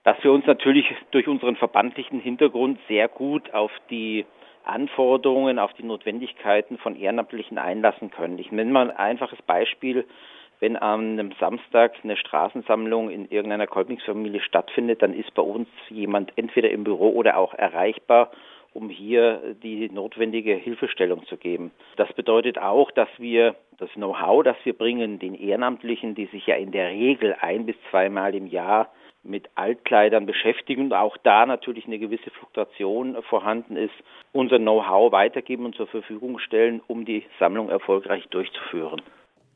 dass 0.03 0.23
wir 0.23 0.31
uns 0.31 0.45
natürlich 0.45 0.85
durch 1.11 1.27
unseren 1.27 1.55
verbandlichen 1.55 2.19
Hintergrund 2.19 2.79
sehr 2.87 3.07
gut 3.07 3.53
auf 3.53 3.71
die 3.89 4.25
Anforderungen, 4.63 5.59
auf 5.59 5.73
die 5.73 5.83
Notwendigkeiten 5.83 6.77
von 6.77 6.95
Ehrenamtlichen 6.95 7.57
einlassen 7.57 8.11
können. 8.11 8.37
Ich 8.39 8.51
nenne 8.51 8.71
mal 8.71 8.89
ein 8.89 8.97
einfaches 8.97 9.41
Beispiel. 9.43 10.05
Wenn 10.59 10.77
an 10.77 11.19
einem 11.19 11.31
Samstag 11.39 11.93
eine 12.03 12.15
Straßensammlung 12.15 13.09
in 13.09 13.27
irgendeiner 13.29 13.65
Kolpingsfamilie 13.65 14.41
stattfindet, 14.41 15.01
dann 15.01 15.13
ist 15.13 15.33
bei 15.33 15.41
uns 15.41 15.67
jemand 15.89 16.31
entweder 16.35 16.69
im 16.69 16.83
Büro 16.83 17.09
oder 17.09 17.37
auch 17.37 17.55
erreichbar, 17.55 18.31
um 18.73 18.89
hier 18.89 19.55
die 19.63 19.89
notwendige 19.89 20.53
Hilfestellung 20.53 21.25
zu 21.25 21.37
geben. 21.37 21.71
Das 21.95 22.13
bedeutet 22.13 22.59
auch, 22.59 22.91
dass 22.91 23.09
wir 23.17 23.55
das 23.79 23.89
Know-how, 23.93 24.43
das 24.43 24.55
wir 24.63 24.73
bringen, 24.77 25.17
den 25.17 25.33
Ehrenamtlichen, 25.33 26.13
die 26.13 26.27
sich 26.27 26.45
ja 26.45 26.55
in 26.55 26.71
der 26.71 26.89
Regel 26.89 27.35
ein 27.41 27.65
bis 27.65 27.75
zweimal 27.89 28.35
im 28.35 28.45
Jahr 28.45 28.91
mit 29.23 29.49
Altkleidern 29.55 30.25
beschäftigen 30.25 30.85
und 30.85 30.93
auch 30.93 31.17
da 31.17 31.45
natürlich 31.45 31.85
eine 31.85 31.99
gewisse 31.99 32.31
Fluktuation 32.31 33.17
vorhanden 33.29 33.75
ist, 33.75 33.93
unser 34.31 34.57
Know-how 34.57 35.11
weitergeben 35.11 35.65
und 35.65 35.75
zur 35.75 35.87
Verfügung 35.87 36.39
stellen, 36.39 36.81
um 36.87 37.05
die 37.05 37.23
Sammlung 37.39 37.69
erfolgreich 37.69 38.27
durchzuführen. 38.29 39.01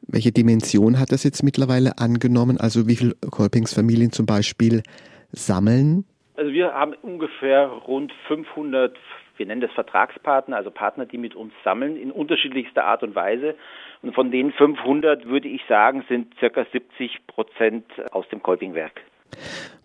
Welche 0.07 0.31
Dimension 0.31 0.99
hat 0.99 1.11
das 1.11 1.23
jetzt 1.23 1.41
mittlerweile 1.41 1.97
angenommen? 1.97 2.57
Also 2.59 2.87
wie 2.87 2.95
viele 2.95 3.15
Kolpingsfamilien 3.31 4.11
zum 4.11 4.27
Beispiel 4.27 4.83
sammeln? 5.31 6.05
Also 6.37 6.51
wir 6.51 6.73
haben 6.73 6.93
ungefähr 7.01 7.67
rund 7.67 8.13
500, 8.27 8.95
wir 9.37 9.45
nennen 9.45 9.61
das 9.61 9.71
Vertragspartner, 9.71 10.57
also 10.57 10.69
Partner, 10.69 11.05
die 11.05 11.17
mit 11.17 11.33
uns 11.33 11.53
sammeln 11.63 11.97
in 11.97 12.11
unterschiedlichster 12.11 12.83
Art 12.83 13.03
und 13.03 13.15
Weise. 13.15 13.55
Und 14.01 14.13
von 14.13 14.29
den 14.29 14.51
500 14.51 15.25
würde 15.25 15.47
ich 15.47 15.61
sagen, 15.67 16.03
sind 16.07 16.37
circa 16.39 16.65
70 16.71 17.25
Prozent 17.25 17.85
aus 18.11 18.27
dem 18.29 18.43
Kolpingwerk. 18.43 19.01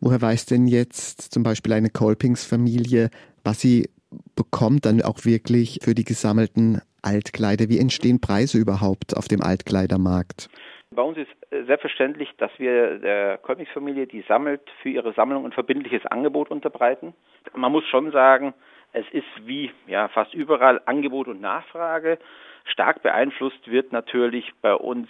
Woher 0.00 0.20
weiß 0.20 0.46
denn 0.46 0.66
jetzt 0.66 1.32
zum 1.32 1.42
Beispiel 1.42 1.72
eine 1.72 1.90
Kolpingsfamilie, 1.90 3.10
was 3.44 3.60
sie 3.60 3.88
bekommt 4.34 4.86
dann 4.86 5.02
auch 5.02 5.24
wirklich 5.24 5.80
für 5.82 5.94
die 5.94 6.04
gesammelten 6.04 6.80
Altkleider? 7.02 7.68
Wie 7.68 7.78
entstehen 7.78 8.20
Preise 8.20 8.58
überhaupt 8.58 9.16
auf 9.16 9.28
dem 9.28 9.42
Altkleidermarkt? 9.42 10.48
Bei 10.92 11.02
uns 11.02 11.18
ist 11.18 11.30
äh, 11.50 11.64
selbstverständlich, 11.64 12.30
dass 12.38 12.50
wir 12.58 12.98
der 12.98 13.38
Kolpingsfamilie, 13.38 14.06
die 14.06 14.24
sammelt, 14.26 14.62
für 14.82 14.88
ihre 14.88 15.12
Sammlung 15.12 15.44
ein 15.44 15.52
verbindliches 15.52 16.04
Angebot 16.06 16.50
unterbreiten. 16.50 17.14
Man 17.54 17.70
muss 17.70 17.84
schon 17.86 18.10
sagen, 18.10 18.54
es 18.92 19.06
ist 19.12 19.46
wie 19.46 19.70
ja, 19.86 20.08
fast 20.08 20.34
überall 20.34 20.80
Angebot 20.86 21.28
und 21.28 21.40
Nachfrage. 21.40 22.18
Stark 22.64 23.02
beeinflusst 23.02 23.70
wird 23.70 23.92
natürlich 23.92 24.52
bei 24.62 24.74
uns 24.74 25.08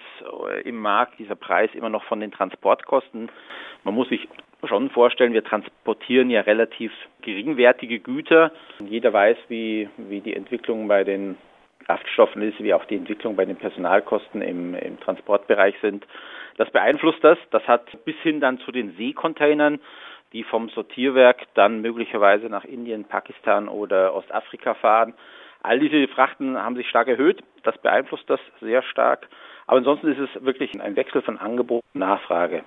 äh, 0.49 0.63
im 0.63 0.77
Markt 0.77 1.19
dieser 1.19 1.35
Preis 1.35 1.71
immer 1.75 1.89
noch 1.89 2.05
von 2.05 2.21
den 2.21 2.31
Transportkosten. 2.31 3.31
Man 3.85 3.95
muss 3.95 4.09
sich 4.09 4.29
schon 4.65 4.91
vorstellen, 4.91 5.33
wir 5.33 5.45
transportieren 5.45 6.31
ja 6.31 6.43
relativ 6.43 6.93
geringwertige 7.23 7.99
Güter. 7.99 8.53
Jeder 8.79 9.13
weiß, 9.13 9.37
wie, 9.49 9.89
wie 9.97 10.21
die 10.21 10.37
Entwicklung 10.37 10.87
bei 10.87 11.05
den 11.05 11.37
Kraftstoffen 11.87 12.43
ist, 12.43 12.63
wie 12.63 12.75
auch 12.75 12.85
die 12.85 12.97
Entwicklung 12.97 13.37
bei 13.37 13.45
den 13.45 13.57
Personalkosten 13.57 14.43
im, 14.43 14.75
im 14.75 15.01
Transportbereich 15.01 15.75
sind. 15.81 16.07
Das 16.57 16.71
beeinflusst 16.71 17.25
das. 17.25 17.39
Das 17.51 17.67
hat 17.67 18.05
bis 18.05 18.17
hin 18.23 18.41
dann 18.41 18.59
zu 18.61 18.71
den 18.71 18.95
Seekontainern, 18.97 19.81
die 20.33 20.45
vom 20.45 20.69
Sortierwerk 20.69 21.47
dann 21.55 21.81
möglicherweise 21.81 22.47
nach 22.47 22.65
Indien, 22.65 23.05
Pakistan 23.05 23.69
oder 23.69 24.15
Ostafrika 24.15 24.75
fahren. 24.75 25.15
All 25.63 25.79
diese 25.79 26.09
Frachten 26.09 26.57
haben 26.57 26.77
sich 26.77 26.89
stark 26.89 27.09
erhöht. 27.09 27.43
Das 27.65 27.77
beeinflusst 27.79 28.29
das 28.29 28.41
sehr 28.61 28.83
stark. 28.83 29.29
Aber 29.67 29.79
ansonsten 29.79 30.09
ist 30.09 30.19
es 30.19 30.45
wirklich 30.45 30.81
ein 30.81 30.97
Wechsel 30.97 31.23
von 31.23 31.39
Angebot 31.39 31.83
und 31.95 32.01
Nachfrage. 32.01 32.65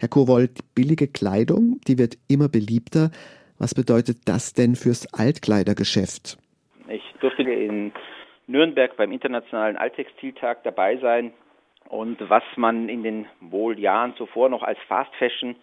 Herr 0.00 0.08
Kowold, 0.08 0.58
billige 0.74 1.08
Kleidung, 1.08 1.80
die 1.86 1.98
wird 1.98 2.16
immer 2.28 2.48
beliebter. 2.48 3.10
Was 3.58 3.74
bedeutet 3.74 4.18
das 4.26 4.52
denn 4.52 4.74
fürs 4.76 5.12
Altkleidergeschäft? 5.12 6.38
Ich 6.88 7.02
durfte 7.20 7.42
in 7.42 7.92
Nürnberg 8.46 8.96
beim 8.96 9.12
Internationalen 9.12 9.76
Alttextiltag 9.76 10.62
dabei 10.64 10.96
sein. 10.98 11.32
Und 11.88 12.18
was 12.28 12.42
man 12.56 12.88
in 12.88 13.02
den 13.02 13.26
wohl 13.40 13.78
Jahren 13.78 14.14
zuvor 14.16 14.48
noch 14.48 14.62
als 14.62 14.78
Fast 14.86 15.14
Fashion 15.16 15.56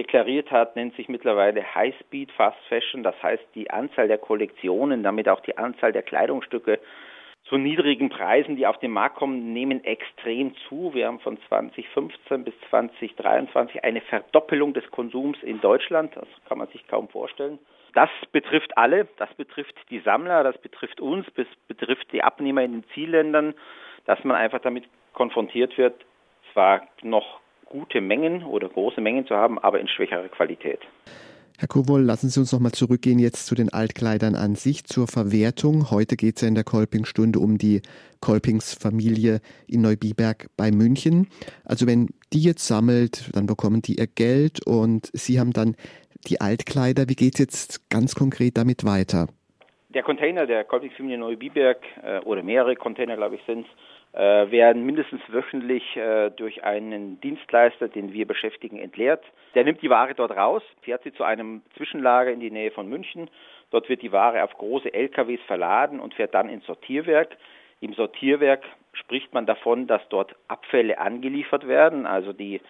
deklariert 0.00 0.50
hat, 0.50 0.76
nennt 0.76 0.96
sich 0.96 1.10
mittlerweile 1.10 1.62
High 1.74 1.94
Speed 2.00 2.32
Fast 2.32 2.58
Fashion. 2.68 3.02
Das 3.02 3.14
heißt, 3.22 3.44
die 3.54 3.70
Anzahl 3.70 4.08
der 4.08 4.16
Kollektionen, 4.16 5.02
damit 5.02 5.28
auch 5.28 5.40
die 5.40 5.58
Anzahl 5.58 5.92
der 5.92 6.02
Kleidungsstücke 6.02 6.78
zu 7.44 7.58
niedrigen 7.58 8.08
Preisen, 8.08 8.56
die 8.56 8.66
auf 8.66 8.78
den 8.78 8.92
Markt 8.92 9.16
kommen, 9.16 9.52
nehmen 9.52 9.84
extrem 9.84 10.54
zu. 10.68 10.94
Wir 10.94 11.06
haben 11.06 11.20
von 11.20 11.38
2015 11.48 12.44
bis 12.44 12.54
2023 12.70 13.84
eine 13.84 14.00
Verdoppelung 14.00 14.72
des 14.72 14.90
Konsums 14.90 15.36
in 15.42 15.60
Deutschland. 15.60 16.16
Das 16.16 16.28
kann 16.48 16.58
man 16.58 16.68
sich 16.68 16.86
kaum 16.88 17.08
vorstellen. 17.08 17.58
Das 17.92 18.10
betrifft 18.32 18.78
alle. 18.78 19.06
Das 19.18 19.32
betrifft 19.34 19.74
die 19.90 20.00
Sammler, 20.00 20.44
das 20.44 20.56
betrifft 20.58 21.00
uns, 21.00 21.26
das 21.36 21.46
betrifft 21.68 22.10
die 22.12 22.22
Abnehmer 22.22 22.62
in 22.62 22.72
den 22.72 22.84
Zielländern, 22.94 23.54
dass 24.06 24.22
man 24.24 24.36
einfach 24.36 24.60
damit 24.60 24.84
konfrontiert 25.12 25.76
wird, 25.76 25.94
zwar 26.52 26.86
noch 27.02 27.40
gute 27.70 28.02
Mengen 28.02 28.44
oder 28.44 28.68
große 28.68 29.00
Mengen 29.00 29.26
zu 29.26 29.34
haben, 29.34 29.58
aber 29.58 29.80
in 29.80 29.88
schwächerer 29.88 30.28
Qualität. 30.28 30.80
Herr 31.58 31.68
Kowol, 31.68 32.00
lassen 32.00 32.30
Sie 32.30 32.40
uns 32.40 32.52
noch 32.52 32.58
mal 32.58 32.72
zurückgehen 32.72 33.18
jetzt 33.18 33.46
zu 33.46 33.54
den 33.54 33.70
Altkleidern 33.70 34.34
an 34.34 34.54
sich, 34.54 34.84
zur 34.84 35.06
Verwertung. 35.06 35.90
Heute 35.90 36.16
geht 36.16 36.36
es 36.36 36.42
ja 36.42 36.48
in 36.48 36.54
der 36.54 36.64
Kolpingstunde 36.64 37.38
um 37.38 37.58
die 37.58 37.82
Kolpingsfamilie 38.20 39.40
in 39.68 39.82
Neubiberg 39.82 40.46
bei 40.56 40.70
München. 40.70 41.28
Also 41.66 41.86
wenn 41.86 42.08
die 42.32 42.42
jetzt 42.42 42.66
sammelt, 42.66 43.30
dann 43.34 43.46
bekommen 43.46 43.82
die 43.82 43.96
ihr 43.96 44.06
Geld 44.06 44.66
und 44.66 45.10
Sie 45.12 45.38
haben 45.38 45.52
dann 45.52 45.76
die 46.28 46.40
Altkleider. 46.40 47.10
Wie 47.10 47.14
geht 47.14 47.34
es 47.34 47.40
jetzt 47.40 47.90
ganz 47.90 48.14
konkret 48.14 48.56
damit 48.56 48.86
weiter? 48.86 49.28
Der 49.90 50.02
Container 50.02 50.46
der 50.46 50.64
Kolpingsfamilie 50.64 51.18
Neubiberg 51.18 51.82
äh, 52.02 52.20
oder 52.20 52.42
mehrere 52.42 52.74
Container, 52.74 53.16
glaube 53.16 53.34
ich, 53.34 53.42
sind 53.44 53.66
äh, 53.66 53.99
werden 54.12 54.84
mindestens 54.84 55.20
wöchentlich 55.28 55.96
äh, 55.96 56.30
durch 56.30 56.64
einen 56.64 57.20
Dienstleister, 57.20 57.88
den 57.88 58.12
wir 58.12 58.26
beschäftigen, 58.26 58.78
entleert. 58.78 59.22
Der 59.54 59.64
nimmt 59.64 59.82
die 59.82 59.90
Ware 59.90 60.14
dort 60.14 60.32
raus, 60.32 60.62
fährt 60.82 61.04
sie 61.04 61.12
zu 61.12 61.22
einem 61.22 61.62
Zwischenlager 61.76 62.32
in 62.32 62.40
die 62.40 62.50
Nähe 62.50 62.72
von 62.72 62.88
München. 62.88 63.30
Dort 63.70 63.88
wird 63.88 64.02
die 64.02 64.10
Ware 64.10 64.42
auf 64.42 64.52
große 64.54 64.92
LKWs 64.92 65.40
verladen 65.46 66.00
und 66.00 66.14
fährt 66.14 66.34
dann 66.34 66.48
ins 66.48 66.66
Sortierwerk. 66.66 67.36
Im 67.80 67.94
Sortierwerk 67.94 68.64
spricht 68.92 69.32
man 69.32 69.46
davon, 69.46 69.86
dass 69.86 70.02
dort 70.08 70.34
Abfälle 70.48 70.98
angeliefert 70.98 71.68
werden, 71.68 72.04
also 72.04 72.32
die, 72.32 72.60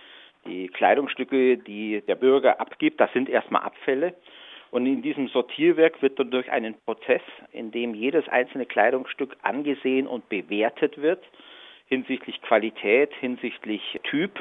die 0.47 0.68
Kleidungsstücke, 0.68 1.56
die 1.56 2.02
der 2.06 2.16
Bürger 2.16 2.61
abgibt, 2.61 3.00
das 3.00 3.12
sind 3.12 3.28
erstmal 3.28 3.62
Abfälle. 3.62 4.14
Und 4.71 4.87
in 4.87 5.03
diesem 5.03 5.29
Sortierwerk 5.29 6.00
wird 6.00 6.19
dann 6.19 6.31
durch 6.31 6.50
einen 6.50 6.75
Prozess, 6.85 7.23
in 7.53 7.73
dem 7.73 7.95
jedes 7.95 8.29
einzelne 8.29 8.67
Kleidungsstück 8.67 9.37
angesehen 9.43 10.07
und 10.07 10.29
bewertet 10.29 11.00
wird, 11.03 11.25
hinsichtlich 11.87 12.41
Qualität, 12.43 13.12
hinsichtlich 13.21 14.00
Typ, 14.05 14.39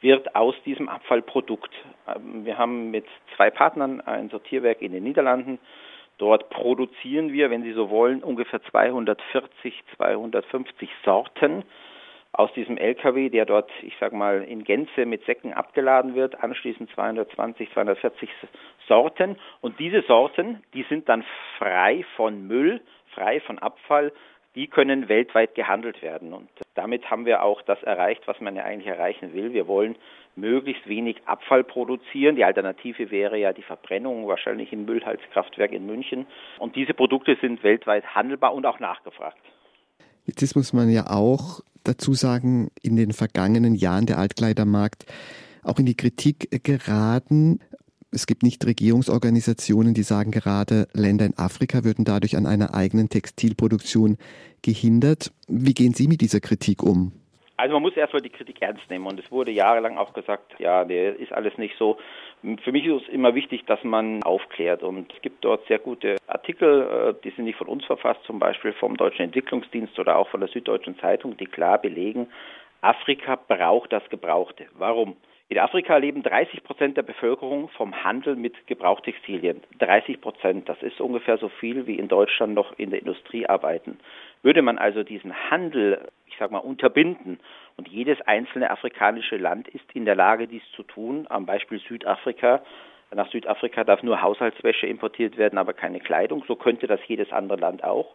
wird 0.00 0.34
aus 0.34 0.54
diesem 0.64 0.88
Abfallprodukt. 0.88 1.70
Ähm, 2.08 2.44
wir 2.44 2.58
haben 2.58 2.90
mit 2.90 3.06
zwei 3.36 3.50
Partnern 3.50 4.00
ein 4.00 4.30
Sortierwerk 4.30 4.82
in 4.82 4.92
den 4.92 5.04
Niederlanden. 5.04 5.58
Dort 6.18 6.50
produzieren 6.50 7.32
wir, 7.32 7.50
wenn 7.50 7.62
Sie 7.62 7.72
so 7.72 7.90
wollen, 7.90 8.24
ungefähr 8.24 8.60
240, 8.62 9.84
250 9.96 10.90
Sorten 11.04 11.62
aus 12.32 12.52
diesem 12.52 12.76
LKW, 12.76 13.30
der 13.30 13.46
dort, 13.46 13.70
ich 13.82 13.94
sage 13.98 14.16
mal, 14.16 14.42
in 14.42 14.64
Gänze 14.64 15.06
mit 15.06 15.24
Säcken 15.24 15.52
abgeladen 15.52 16.14
wird, 16.14 16.42
anschließend 16.42 16.90
220, 16.90 17.72
240 17.72 18.28
Sorten. 18.88 19.36
Und 19.60 19.78
diese 19.78 20.02
Sorten, 20.02 20.62
die 20.74 20.84
sind 20.88 21.08
dann 21.08 21.24
frei 21.58 22.04
von 22.16 22.46
Müll, 22.46 22.80
frei 23.14 23.40
von 23.40 23.58
Abfall, 23.58 24.12
die 24.54 24.66
können 24.66 25.08
weltweit 25.08 25.54
gehandelt 25.54 26.02
werden. 26.02 26.32
Und 26.32 26.48
damit 26.74 27.10
haben 27.10 27.26
wir 27.26 27.42
auch 27.42 27.62
das 27.62 27.80
erreicht, 27.82 28.22
was 28.26 28.40
man 28.40 28.56
ja 28.56 28.64
eigentlich 28.64 28.88
erreichen 28.88 29.32
will. 29.32 29.52
Wir 29.52 29.68
wollen 29.68 29.96
möglichst 30.34 30.88
wenig 30.88 31.16
Abfall 31.26 31.64
produzieren. 31.64 32.36
Die 32.36 32.44
Alternative 32.44 33.10
wäre 33.10 33.38
ja 33.38 33.52
die 33.52 33.62
Verbrennung, 33.62 34.26
wahrscheinlich 34.26 34.72
im 34.72 34.84
Müllhalskraftwerk 34.84 35.72
in 35.72 35.86
München. 35.86 36.26
Und 36.58 36.76
diese 36.76 36.94
Produkte 36.94 37.36
sind 37.40 37.62
weltweit 37.62 38.04
handelbar 38.14 38.54
und 38.54 38.66
auch 38.66 38.80
nachgefragt. 38.80 39.38
Jetzt 40.24 40.56
muss 40.56 40.72
man 40.72 40.90
ja 40.90 41.06
auch 41.08 41.60
dazu 41.84 42.12
sagen, 42.12 42.68
in 42.82 42.96
den 42.96 43.12
vergangenen 43.12 43.74
Jahren 43.74 44.06
der 44.06 44.18
Altkleidermarkt 44.18 45.06
auch 45.62 45.78
in 45.78 45.86
die 45.86 45.96
Kritik 45.96 46.48
geraten. 46.64 47.60
Es 48.10 48.26
gibt 48.26 48.42
nicht 48.42 48.64
Regierungsorganisationen, 48.64 49.92
die 49.92 50.02
sagen, 50.02 50.30
gerade 50.30 50.88
Länder 50.94 51.26
in 51.26 51.36
Afrika 51.36 51.84
würden 51.84 52.06
dadurch 52.06 52.36
an 52.38 52.46
einer 52.46 52.74
eigenen 52.74 53.10
Textilproduktion 53.10 54.16
gehindert. 54.62 55.30
Wie 55.46 55.74
gehen 55.74 55.92
Sie 55.92 56.08
mit 56.08 56.22
dieser 56.22 56.40
Kritik 56.40 56.82
um? 56.82 57.12
Also 57.58 57.74
man 57.74 57.82
muss 57.82 57.96
erstmal 57.96 58.22
die 58.22 58.30
Kritik 58.30 58.62
ernst 58.62 58.88
nehmen 58.88 59.06
und 59.06 59.18
es 59.18 59.30
wurde 59.30 59.50
jahrelang 59.50 59.98
auch 59.98 60.14
gesagt, 60.14 60.58
ja, 60.58 60.84
der 60.84 61.18
ist 61.18 61.32
alles 61.32 61.58
nicht 61.58 61.74
so. 61.76 61.98
Für 62.62 62.70
mich 62.72 62.86
ist 62.86 63.02
es 63.02 63.08
immer 63.08 63.34
wichtig, 63.34 63.66
dass 63.66 63.82
man 63.82 64.22
aufklärt 64.22 64.84
und 64.84 65.12
es 65.12 65.20
gibt 65.20 65.44
dort 65.44 65.66
sehr 65.66 65.80
gute 65.80 66.16
Artikel, 66.28 66.82
äh, 66.82 67.14
die 67.24 67.30
sind 67.30 67.44
nicht 67.44 67.58
von 67.58 67.66
uns 67.66 67.84
verfasst, 67.84 68.20
zum 68.24 68.38
Beispiel 68.38 68.72
vom 68.74 68.96
Deutschen 68.96 69.22
Entwicklungsdienst 69.22 69.98
oder 69.98 70.16
auch 70.16 70.28
von 70.28 70.40
der 70.40 70.48
Süddeutschen 70.48 70.98
Zeitung, 71.00 71.36
die 71.36 71.46
klar 71.46 71.78
belegen, 71.78 72.28
Afrika 72.80 73.34
braucht 73.34 73.92
das 73.92 74.08
Gebrauchte. 74.08 74.66
Warum? 74.78 75.16
In 75.50 75.58
Afrika 75.58 75.96
leben 75.96 76.22
30 76.22 76.62
Prozent 76.62 76.96
der 76.98 77.02
Bevölkerung 77.02 77.70
vom 77.70 78.04
Handel 78.04 78.36
mit 78.36 78.66
Gebrauchtextilien. 78.66 79.62
30 79.78 80.20
Prozent, 80.20 80.68
das 80.68 80.82
ist 80.82 81.00
ungefähr 81.00 81.38
so 81.38 81.48
viel 81.48 81.86
wie 81.86 81.98
in 81.98 82.08
Deutschland 82.08 82.52
noch 82.54 82.78
in 82.78 82.90
der 82.90 83.00
Industrie 83.00 83.46
arbeiten. 83.46 83.98
Würde 84.42 84.60
man 84.60 84.76
also 84.76 85.02
diesen 85.02 85.34
Handel 85.50 86.06
ich 86.38 86.40
sage 86.40 86.52
mal, 86.52 86.58
unterbinden. 86.60 87.40
Und 87.76 87.88
jedes 87.88 88.20
einzelne 88.22 88.70
afrikanische 88.70 89.36
Land 89.36 89.66
ist 89.66 89.84
in 89.92 90.04
der 90.04 90.14
Lage, 90.14 90.46
dies 90.46 90.62
zu 90.76 90.84
tun. 90.84 91.26
Am 91.28 91.46
Beispiel 91.46 91.80
Südafrika 91.80 92.62
Nach 93.12 93.28
Südafrika 93.30 93.82
darf 93.82 94.04
nur 94.04 94.22
Haushaltswäsche 94.22 94.86
importiert 94.86 95.36
werden, 95.36 95.58
aber 95.58 95.72
keine 95.72 95.98
Kleidung. 95.98 96.44
So 96.46 96.54
könnte 96.54 96.86
das 96.86 97.00
jedes 97.08 97.32
andere 97.32 97.58
Land 97.58 97.82
auch. 97.82 98.14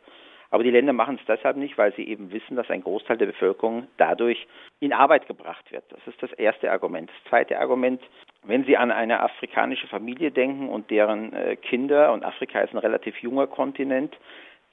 Aber 0.53 0.63
die 0.63 0.69
Länder 0.69 0.93
machen 0.93 1.17
es 1.19 1.25
deshalb 1.25 1.57
nicht, 1.57 1.79
weil 1.79 1.95
sie 1.95 2.07
eben 2.07 2.31
wissen, 2.31 2.55
dass 2.55 2.69
ein 2.69 2.83
Großteil 2.83 3.17
der 3.17 3.25
Bevölkerung 3.25 3.87
dadurch 3.97 4.45
in 4.81 4.93
Arbeit 4.93 5.25
gebracht 5.25 5.71
wird. 5.71 5.83
Das 5.89 6.05
ist 6.05 6.21
das 6.21 6.31
erste 6.33 6.71
Argument. 6.71 7.09
Das 7.09 7.29
zweite 7.31 7.59
Argument, 7.59 7.99
wenn 8.43 8.63
Sie 8.63 8.77
an 8.77 8.91
eine 8.91 9.21
afrikanische 9.21 9.87
Familie 9.87 10.29
denken 10.29 10.69
und 10.69 10.91
deren 10.91 11.33
äh, 11.33 11.55
Kinder, 11.55 12.13
und 12.13 12.23
Afrika 12.23 12.59
ist 12.59 12.71
ein 12.71 12.77
relativ 12.77 13.17
junger 13.17 13.47
Kontinent, 13.47 14.15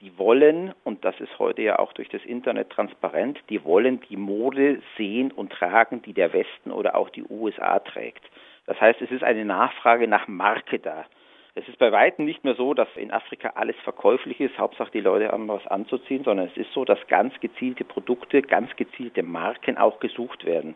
die 0.01 0.15
wollen, 0.19 0.71
und 0.83 1.03
das 1.03 1.19
ist 1.19 1.39
heute 1.39 1.63
ja 1.63 1.79
auch 1.79 1.93
durch 1.93 2.09
das 2.09 2.23
Internet 2.25 2.69
transparent, 2.69 3.39
die 3.49 3.65
wollen 3.65 4.01
die 4.01 4.17
Mode 4.17 4.83
sehen 4.97 5.31
und 5.31 5.51
tragen, 5.51 6.03
die 6.03 6.13
der 6.13 6.31
Westen 6.31 6.71
oder 6.71 6.93
auch 6.93 7.09
die 7.09 7.23
USA 7.27 7.79
trägt. 7.79 8.23
Das 8.67 8.79
heißt, 8.79 9.01
es 9.01 9.09
ist 9.09 9.23
eine 9.23 9.45
Nachfrage 9.45 10.07
nach 10.07 10.27
Marke 10.27 10.77
da. 10.77 11.07
Es 11.53 11.67
ist 11.67 11.79
bei 11.79 11.91
weitem 11.91 12.23
nicht 12.23 12.45
mehr 12.45 12.55
so, 12.55 12.73
dass 12.73 12.87
in 12.95 13.11
Afrika 13.11 13.53
alles 13.55 13.75
verkäuflich 13.83 14.39
ist, 14.39 14.57
Hauptsache 14.57 14.91
die 14.91 15.01
Leute 15.01 15.29
haben 15.29 15.49
was 15.49 15.67
anzuziehen, 15.67 16.23
sondern 16.23 16.47
es 16.47 16.55
ist 16.55 16.71
so, 16.71 16.85
dass 16.85 17.05
ganz 17.07 17.37
gezielte 17.41 17.83
Produkte, 17.83 18.41
ganz 18.41 18.73
gezielte 18.77 19.21
Marken 19.21 19.77
auch 19.77 19.99
gesucht 19.99 20.45
werden. 20.45 20.75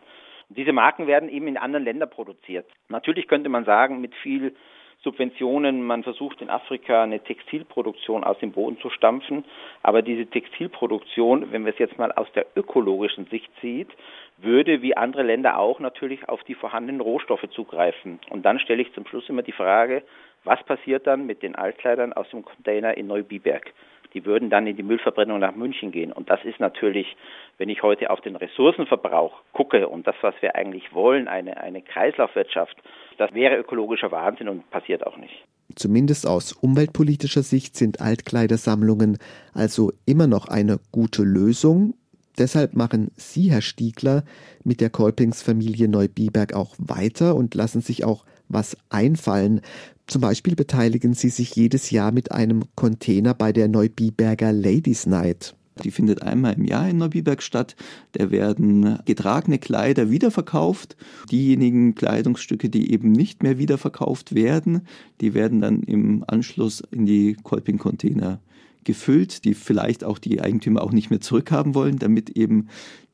Und 0.50 0.58
diese 0.58 0.74
Marken 0.74 1.08
werden 1.08 1.30
eben 1.30 1.48
in 1.48 1.58
anderen 1.58 1.86
Ländern 1.86 2.10
produziert. 2.10 2.66
Natürlich 2.90 3.30
könnte 3.30 3.48
man 3.48 3.64
sagen, 3.64 4.02
mit 4.02 4.14
viel 4.16 4.54
Subventionen, 5.02 5.82
man 5.84 6.04
versucht 6.04 6.42
in 6.42 6.50
Afrika 6.50 7.04
eine 7.04 7.20
Textilproduktion 7.22 8.24
aus 8.24 8.40
dem 8.40 8.52
Boden 8.52 8.78
zu 8.80 8.90
stampfen, 8.90 9.46
aber 9.82 10.02
diese 10.02 10.26
Textilproduktion, 10.26 11.52
wenn 11.52 11.64
wir 11.64 11.74
es 11.74 11.80
jetzt 11.80 11.98
mal 11.98 12.12
aus 12.12 12.28
der 12.34 12.48
ökologischen 12.56 13.28
Sicht 13.28 13.52
sieht, 13.62 13.90
würde 14.38 14.82
wie 14.82 14.98
andere 14.98 15.24
Länder 15.24 15.58
auch 15.58 15.80
natürlich 15.80 16.28
auf 16.28 16.44
die 16.44 16.56
vorhandenen 16.56 17.02
Rohstoffe 17.02 17.48
zugreifen. 17.52 18.20
Und 18.30 18.44
dann 18.46 18.60
stelle 18.60 18.82
ich 18.82 18.94
zum 18.94 19.06
Schluss 19.06 19.30
immer 19.30 19.44
die 19.44 19.52
Frage, 19.54 20.04
was 20.46 20.64
passiert 20.64 21.08
dann 21.08 21.26
mit 21.26 21.44
den 21.44 21.56
Altkleidern 21.56 22.14
aus 22.14 22.30
dem 22.30 22.44
Container 22.44 22.96
in 22.96 23.08
Neubiberg? 23.08 23.74
Die 24.14 24.26
würden 24.26 24.50
dann 24.50 24.66
in 24.66 24.78
die 24.78 24.84
Müllverbrennung 24.84 25.40
nach 25.40 25.56
München 25.56 25.92
gehen. 25.92 26.14
Und 26.14 26.30
das 26.30 26.40
ist 26.46 26.62
natürlich, 26.62 27.18
wenn 27.58 27.68
ich 27.68 27.84
heute 27.84 28.10
auf 28.10 28.22
den 28.22 28.38
Ressourcenverbrauch 28.38 29.34
gucke 29.52 29.90
und 29.90 30.08
das, 30.08 30.16
was 30.22 30.36
wir 30.40 30.56
eigentlich 30.56 30.94
wollen, 30.94 31.28
eine, 31.28 31.58
eine 31.58 31.82
Kreislaufwirtschaft, 31.82 32.78
das 33.18 33.34
wäre 33.34 33.58
ökologischer 33.58 34.12
Wahnsinn 34.12 34.48
und 34.48 34.70
passiert 34.70 35.06
auch 35.06 35.18
nicht. 35.18 35.44
Zumindest 35.76 36.28
aus 36.28 36.54
umweltpolitischer 36.54 37.44
Sicht 37.44 37.76
sind 37.76 38.00
Altkleidersammlungen 38.00 39.18
also 39.54 39.92
immer 40.06 40.28
noch 40.28 40.48
eine 40.48 40.80
gute 40.92 41.24
Lösung. 41.24 41.96
Deshalb 42.38 42.76
machen 42.76 43.12
Sie, 43.16 43.52
Herr 43.52 43.62
Stiegler, 43.62 44.24
mit 44.64 44.80
der 44.80 44.90
Kolpingsfamilie 44.90 45.88
Neubiberg 45.88 46.54
auch 46.54 46.76
weiter 46.78 47.36
und 47.36 47.56
lassen 47.56 47.82
sich 47.82 48.06
auch 48.06 48.26
was 48.48 48.78
einfallen. 48.90 49.62
Zum 50.08 50.22
Beispiel 50.22 50.56
beteiligen 50.56 51.14
sie 51.14 51.30
sich 51.30 51.56
jedes 51.56 51.90
Jahr 51.92 52.12
mit 52.12 52.32
einem 52.32 52.64
Container 52.76 53.34
bei 53.34 53.52
der 53.52 53.68
Neubiberger 53.68 54.54
Ladies 54.54 55.08
Night. 55.08 55.56
Die 55.84 55.92
findet 55.92 56.22
einmal 56.22 56.54
im 56.54 56.64
Jahr 56.64 56.88
in 56.88 56.98
Neubiberg 56.98 57.42
statt. 57.42 57.76
Da 58.14 58.32
werden 58.32 59.00
getragene 59.06 59.60
Kleider 59.60 60.10
wiederverkauft. 60.10 60.96
Diejenigen 61.32 61.96
Kleidungsstücke, 61.96 62.70
die 62.70 62.92
eben 62.92 63.12
nicht 63.12 63.44
mehr 63.44 63.58
wiederverkauft 63.58 64.34
werden, 64.36 64.82
die 65.20 65.34
werden 65.34 65.62
dann 65.62 65.82
im 65.84 66.24
Anschluss 66.28 66.82
in 66.92 67.06
die 67.06 67.36
Kolping-Container 67.44 68.40
gefüllt, 68.86 69.44
die 69.44 69.54
vielleicht 69.54 70.04
auch 70.04 70.20
die 70.20 70.40
Eigentümer 70.40 70.82
auch 70.82 70.92
nicht 70.92 71.10
mehr 71.10 71.20
zurückhaben 71.20 71.76
wollen, 71.76 71.98
damit 72.00 72.30
eben 72.30 72.68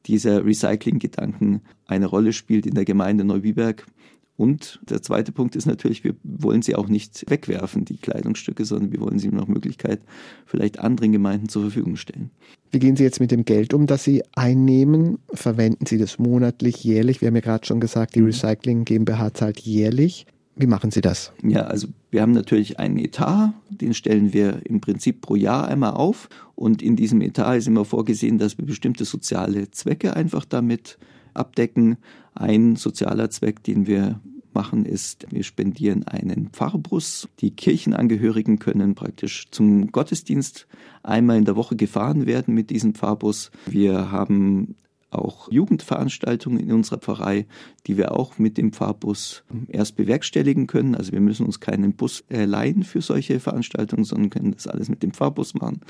dieser 0.05 0.45
Recycling-Gedanken 0.45 1.61
eine 1.87 2.05
Rolle 2.05 2.33
spielt 2.33 2.65
in 2.65 2.75
der 2.75 2.85
Gemeinde 2.85 3.23
Neubiberg. 3.23 3.87
Und 4.41 4.79
der 4.89 5.03
zweite 5.03 5.31
Punkt 5.31 5.55
ist 5.55 5.67
natürlich, 5.67 6.03
wir 6.03 6.15
wollen 6.23 6.63
sie 6.63 6.73
auch 6.73 6.87
nicht 6.87 7.29
wegwerfen, 7.29 7.85
die 7.85 7.97
Kleidungsstücke, 7.97 8.65
sondern 8.65 8.91
wir 8.91 8.99
wollen 8.99 9.19
sie 9.19 9.27
nach 9.27 9.45
Möglichkeit 9.45 10.01
vielleicht 10.47 10.79
anderen 10.79 11.11
Gemeinden 11.11 11.47
zur 11.47 11.61
Verfügung 11.61 11.95
stellen. 11.95 12.31
Wie 12.71 12.79
gehen 12.79 12.95
Sie 12.95 13.03
jetzt 13.03 13.19
mit 13.19 13.29
dem 13.29 13.45
Geld 13.45 13.71
um, 13.71 13.85
das 13.85 14.03
Sie 14.03 14.23
einnehmen? 14.33 15.19
Verwenden 15.31 15.85
Sie 15.85 15.99
das 15.99 16.17
monatlich, 16.17 16.83
jährlich? 16.83 17.21
Wir 17.21 17.27
haben 17.27 17.35
ja 17.35 17.41
gerade 17.41 17.67
schon 17.67 17.79
gesagt, 17.79 18.15
die 18.15 18.21
mhm. 18.21 18.25
Recycling 18.27 18.83
GmbH 18.83 19.31
zahlt 19.35 19.59
jährlich. 19.59 20.25
Wie 20.55 20.65
machen 20.65 20.89
Sie 20.89 21.01
das? 21.01 21.33
Ja, 21.43 21.65
also 21.65 21.89
wir 22.09 22.23
haben 22.23 22.31
natürlich 22.31 22.79
einen 22.79 22.97
Etat, 22.97 23.53
den 23.69 23.93
stellen 23.93 24.33
wir 24.33 24.65
im 24.65 24.81
Prinzip 24.81 25.21
pro 25.21 25.35
Jahr 25.35 25.67
einmal 25.67 25.91
auf. 25.91 26.29
Und 26.55 26.81
in 26.81 26.95
diesem 26.95 27.21
Etat 27.21 27.57
ist 27.57 27.67
immer 27.67 27.85
vorgesehen, 27.85 28.39
dass 28.39 28.57
wir 28.57 28.65
bestimmte 28.65 29.05
soziale 29.05 29.69
Zwecke 29.69 30.15
einfach 30.15 30.45
damit 30.45 30.97
abdecken. 31.35 31.97
Ein 32.33 32.75
sozialer 32.75 33.29
Zweck, 33.29 33.61
den 33.63 33.85
wir 33.85 34.19
machen, 34.53 34.85
ist, 34.85 35.27
wir 35.31 35.43
spendieren 35.43 36.07
einen 36.07 36.49
Pfarrbus. 36.49 37.27
Die 37.39 37.51
Kirchenangehörigen 37.51 38.59
können 38.59 38.95
praktisch 38.95 39.47
zum 39.51 39.91
Gottesdienst 39.91 40.67
einmal 41.03 41.37
in 41.37 41.45
der 41.45 41.55
Woche 41.55 41.75
gefahren 41.75 42.25
werden 42.25 42.53
mit 42.53 42.69
diesem 42.69 42.93
Pfarrbus. 42.93 43.51
Wir 43.65 44.11
haben 44.11 44.75
auch 45.11 45.51
Jugendveranstaltungen 45.51 46.59
in 46.59 46.71
unserer 46.71 46.99
Pfarrei, 46.99 47.45
die 47.85 47.97
wir 47.97 48.17
auch 48.17 48.39
mit 48.39 48.57
dem 48.57 48.71
Pfarrbus 48.71 49.43
erst 49.67 49.97
bewerkstelligen 49.97 50.67
können. 50.67 50.95
Also 50.95 51.11
wir 51.11 51.19
müssen 51.19 51.45
uns 51.45 51.59
keinen 51.59 51.93
Bus 51.93 52.23
leihen 52.29 52.83
für 52.83 53.01
solche 53.01 53.39
Veranstaltungen, 53.39 54.05
sondern 54.05 54.29
können 54.29 54.51
das 54.53 54.67
alles 54.67 54.89
mit 54.89 55.03
dem 55.03 55.11
Pfarrbus 55.11 55.53
machen. 55.53 55.81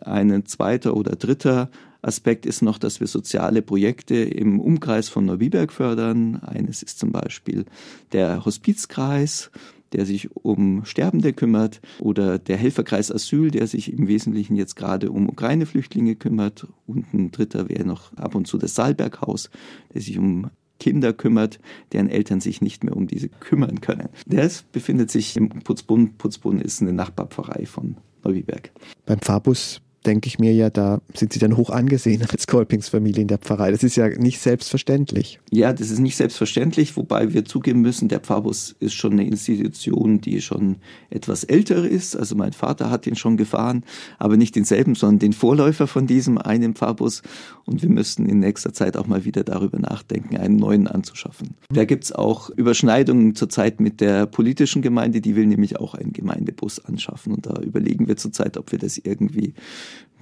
Ein 0.00 0.46
zweiter 0.46 0.96
oder 0.96 1.16
dritter 1.16 1.68
Aspekt 2.02 2.46
ist 2.46 2.62
noch, 2.62 2.78
dass 2.78 3.00
wir 3.00 3.06
soziale 3.06 3.62
Projekte 3.62 4.16
im 4.16 4.60
Umkreis 4.60 5.08
von 5.08 5.24
Neubiberg 5.24 5.72
fördern. 5.72 6.36
Eines 6.36 6.82
ist 6.82 6.98
zum 6.98 7.12
Beispiel 7.12 7.64
der 8.12 8.44
Hospizkreis, 8.44 9.50
der 9.92 10.06
sich 10.06 10.34
um 10.36 10.84
Sterbende 10.84 11.32
kümmert, 11.32 11.80
oder 11.98 12.38
der 12.38 12.56
Helferkreis 12.56 13.12
Asyl, 13.12 13.50
der 13.50 13.66
sich 13.66 13.92
im 13.92 14.08
Wesentlichen 14.08 14.56
jetzt 14.56 14.76
gerade 14.76 15.10
um 15.10 15.28
Ukraine-Flüchtlinge 15.28 16.16
kümmert. 16.16 16.66
Und 16.86 17.12
ein 17.12 17.30
dritter 17.30 17.68
wäre 17.68 17.84
noch 17.84 18.16
ab 18.16 18.34
und 18.34 18.46
zu 18.46 18.56
das 18.56 18.74
Saalberghaus, 18.74 19.50
der 19.92 20.00
sich 20.00 20.18
um 20.18 20.50
Kinder 20.78 21.12
kümmert, 21.12 21.58
deren 21.92 22.08
Eltern 22.08 22.40
sich 22.40 22.62
nicht 22.62 22.84
mehr 22.84 22.96
um 22.96 23.06
diese 23.06 23.28
kümmern 23.28 23.80
können. 23.80 24.08
Das 24.26 24.62
befindet 24.62 25.10
sich 25.10 25.36
im 25.36 25.48
Putzbund. 25.48 26.16
Putzbund 26.18 26.62
ist 26.62 26.80
eine 26.80 26.92
Nachbarpfarrei 26.92 27.66
von 27.66 27.96
Neubiberg. 28.24 28.70
Beim 29.04 29.18
Pfarrbus 29.18 29.82
denke 30.06 30.28
ich 30.28 30.38
mir 30.38 30.54
ja, 30.54 30.70
da 30.70 31.00
sind 31.14 31.32
sie 31.32 31.38
dann 31.38 31.56
hoch 31.56 31.70
angesehen 31.70 32.22
als 32.30 32.46
Kolpingsfamilie 32.46 33.22
in 33.22 33.28
der 33.28 33.38
Pfarrei. 33.38 33.70
Das 33.70 33.82
ist 33.82 33.96
ja 33.96 34.08
nicht 34.08 34.40
selbstverständlich. 34.40 35.40
Ja, 35.50 35.72
das 35.72 35.90
ist 35.90 35.98
nicht 35.98 36.16
selbstverständlich, 36.16 36.96
wobei 36.96 37.32
wir 37.34 37.44
zugeben 37.44 37.80
müssen, 37.82 38.08
der 38.08 38.20
Pfarrbus 38.20 38.74
ist 38.80 38.94
schon 38.94 39.12
eine 39.12 39.26
Institution, 39.26 40.20
die 40.20 40.40
schon 40.40 40.76
etwas 41.10 41.44
älter 41.44 41.86
ist. 41.86 42.16
Also 42.16 42.34
mein 42.34 42.52
Vater 42.52 42.90
hat 42.90 43.06
ihn 43.06 43.16
schon 43.16 43.36
gefahren, 43.36 43.84
aber 44.18 44.36
nicht 44.36 44.56
denselben, 44.56 44.94
sondern 44.94 45.18
den 45.18 45.32
Vorläufer 45.34 45.86
von 45.86 46.06
diesem 46.06 46.38
einen 46.38 46.74
Pfarrbus. 46.74 47.22
Und 47.66 47.82
wir 47.82 47.90
müssten 47.90 48.26
in 48.26 48.38
nächster 48.38 48.72
Zeit 48.72 48.96
auch 48.96 49.06
mal 49.06 49.24
wieder 49.24 49.44
darüber 49.44 49.78
nachdenken, 49.78 50.36
einen 50.38 50.56
neuen 50.56 50.86
anzuschaffen. 50.86 51.50
Da 51.70 51.84
gibt's 51.84 52.10
auch 52.10 52.48
Überschneidungen 52.50 53.34
zurzeit 53.34 53.80
mit 53.80 54.00
der 54.00 54.26
politischen 54.26 54.80
Gemeinde, 54.80 55.20
die 55.20 55.36
will 55.36 55.46
nämlich 55.46 55.78
auch 55.78 55.94
einen 55.94 56.12
Gemeindebus 56.12 56.84
anschaffen. 56.84 57.34
Und 57.34 57.46
da 57.46 57.60
überlegen 57.60 58.08
wir 58.08 58.16
zurzeit, 58.16 58.56
ob 58.56 58.72
wir 58.72 58.78
das 58.78 58.96
irgendwie 58.96 59.54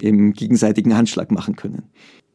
im 0.01 0.33
gegenseitigen 0.33 0.97
Handschlag 0.97 1.31
machen 1.31 1.57
können. 1.57 1.85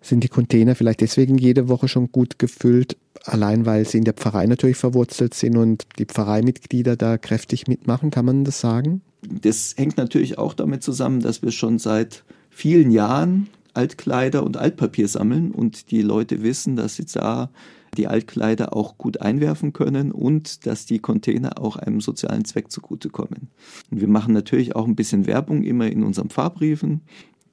Sind 0.02 0.24
die 0.24 0.30
Container 0.30 0.76
vielleicht 0.76 1.00
deswegen 1.00 1.38
jede 1.38 1.70
Woche 1.70 1.88
schon 1.88 2.12
gut 2.12 2.38
gefüllt, 2.38 2.98
allein 3.24 3.66
weil 3.66 3.88
sie 3.88 4.00
in 4.00 4.04
der 4.04 4.14
Pfarrei 4.14 4.46
natürlich 4.48 4.76
verwurzelt 4.76 5.34
sind 5.34 5.56
und 5.56 5.86
die 5.98 6.06
Pfarreimitglieder 6.06 6.98
da 6.98 7.18
kräftig 7.18 7.68
mitmachen? 7.68 8.12
Kann 8.12 8.26
man 8.26 8.44
das 8.44 8.60
sagen? 8.60 9.02
Das 9.22 9.76
hängt 9.78 9.96
natürlich 9.96 10.38
auch 10.38 10.54
damit 10.54 10.84
zusammen, 10.84 11.22
dass 11.22 11.42
wir 11.42 11.52
schon 11.52 11.80
seit 11.80 12.26
vielen 12.50 12.92
Jahren 12.92 13.48
Altkleider 13.74 14.44
und 14.44 14.58
Altpapier 14.58 15.08
sammeln 15.08 15.52
und 15.52 15.90
die 15.90 16.02
Leute 16.02 16.44
wissen, 16.44 16.76
dass 16.76 16.98
sie 16.98 17.06
da 17.06 17.50
die 17.98 18.08
Altkleider 18.08 18.76
auch 18.76 18.98
gut 18.98 19.22
einwerfen 19.22 19.72
können 19.72 20.12
und 20.12 20.66
dass 20.66 20.86
die 20.86 21.00
Container 21.00 21.60
auch 21.60 21.76
einem 21.76 22.02
sozialen 22.02 22.44
Zweck 22.44 22.72
zugutekommen. 22.72 23.50
Und 23.92 24.02
wir 24.02 24.08
machen 24.08 24.34
natürlich 24.34 24.76
auch 24.76 24.88
ein 24.88 24.96
bisschen 24.96 25.28
Werbung 25.28 25.64
immer 25.64 25.88
in 25.88 26.04
unseren 26.04 26.30
Fahrbriefen 26.30 27.02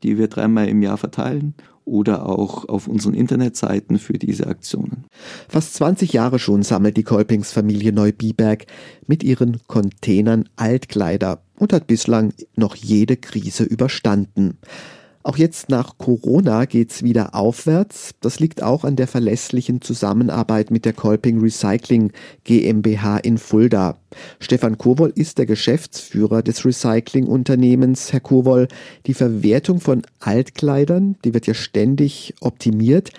die 0.03 0.19
wir 0.19 0.29
dreimal 0.29 0.69
im 0.69 0.83
Jahr 0.83 0.97
verteilen 0.97 1.55
oder 1.85 2.27
auch 2.27 2.69
auf 2.69 2.87
unseren 2.87 3.15
Internetseiten 3.15 3.99
für 3.99 4.15
diese 4.15 4.47
Aktionen. 4.47 5.05
Fast 5.49 5.75
20 5.75 6.13
Jahre 6.13 6.39
schon 6.39 6.63
sammelt 6.63 6.97
die 6.97 7.03
Kolpingsfamilie 7.03 7.93
Neubiberg 7.93 8.67
mit 9.07 9.25
ihren 9.25 9.59
Containern 9.67 10.49
Altkleider 10.57 11.43
und 11.59 11.73
hat 11.73 11.87
bislang 11.87 12.33
noch 12.55 12.77
jede 12.77 13.17
Krise 13.17 13.65
überstanden. 13.65 14.59
Auch 15.23 15.37
jetzt 15.37 15.69
nach 15.69 15.99
Corona 15.99 16.65
geht's 16.65 17.03
wieder 17.03 17.35
aufwärts. 17.35 18.15
Das 18.21 18.41
liegt 18.41 18.63
auch 18.63 18.85
an 18.85 18.97
der 18.97 19.07
verlässlichen 19.07 19.83
Zusammenarbeit 19.83 20.71
mit 20.71 20.87
der 20.87 20.95
Kolping 20.95 21.41
Recycling 21.41 22.13
GmbH 22.45 23.19
in 23.19 23.37
Fulda. 23.37 23.99
Stefan 24.39 24.79
Kowoll 24.79 25.13
ist 25.15 25.37
der 25.37 25.45
Geschäftsführer 25.45 26.43
des 26.43 26.65
Recyclingunternehmens. 26.65 28.15
Herr 28.15 28.21
Kowoll, 28.21 28.69
die 29.07 29.15
Verwertung 29.15 29.81
von 29.81 30.03
Altkleidern, 30.21 31.17
die 31.23 31.35
wird 31.35 31.47
ja 31.47 31.53
ständig 31.55 32.35
optimiert. 32.41 33.11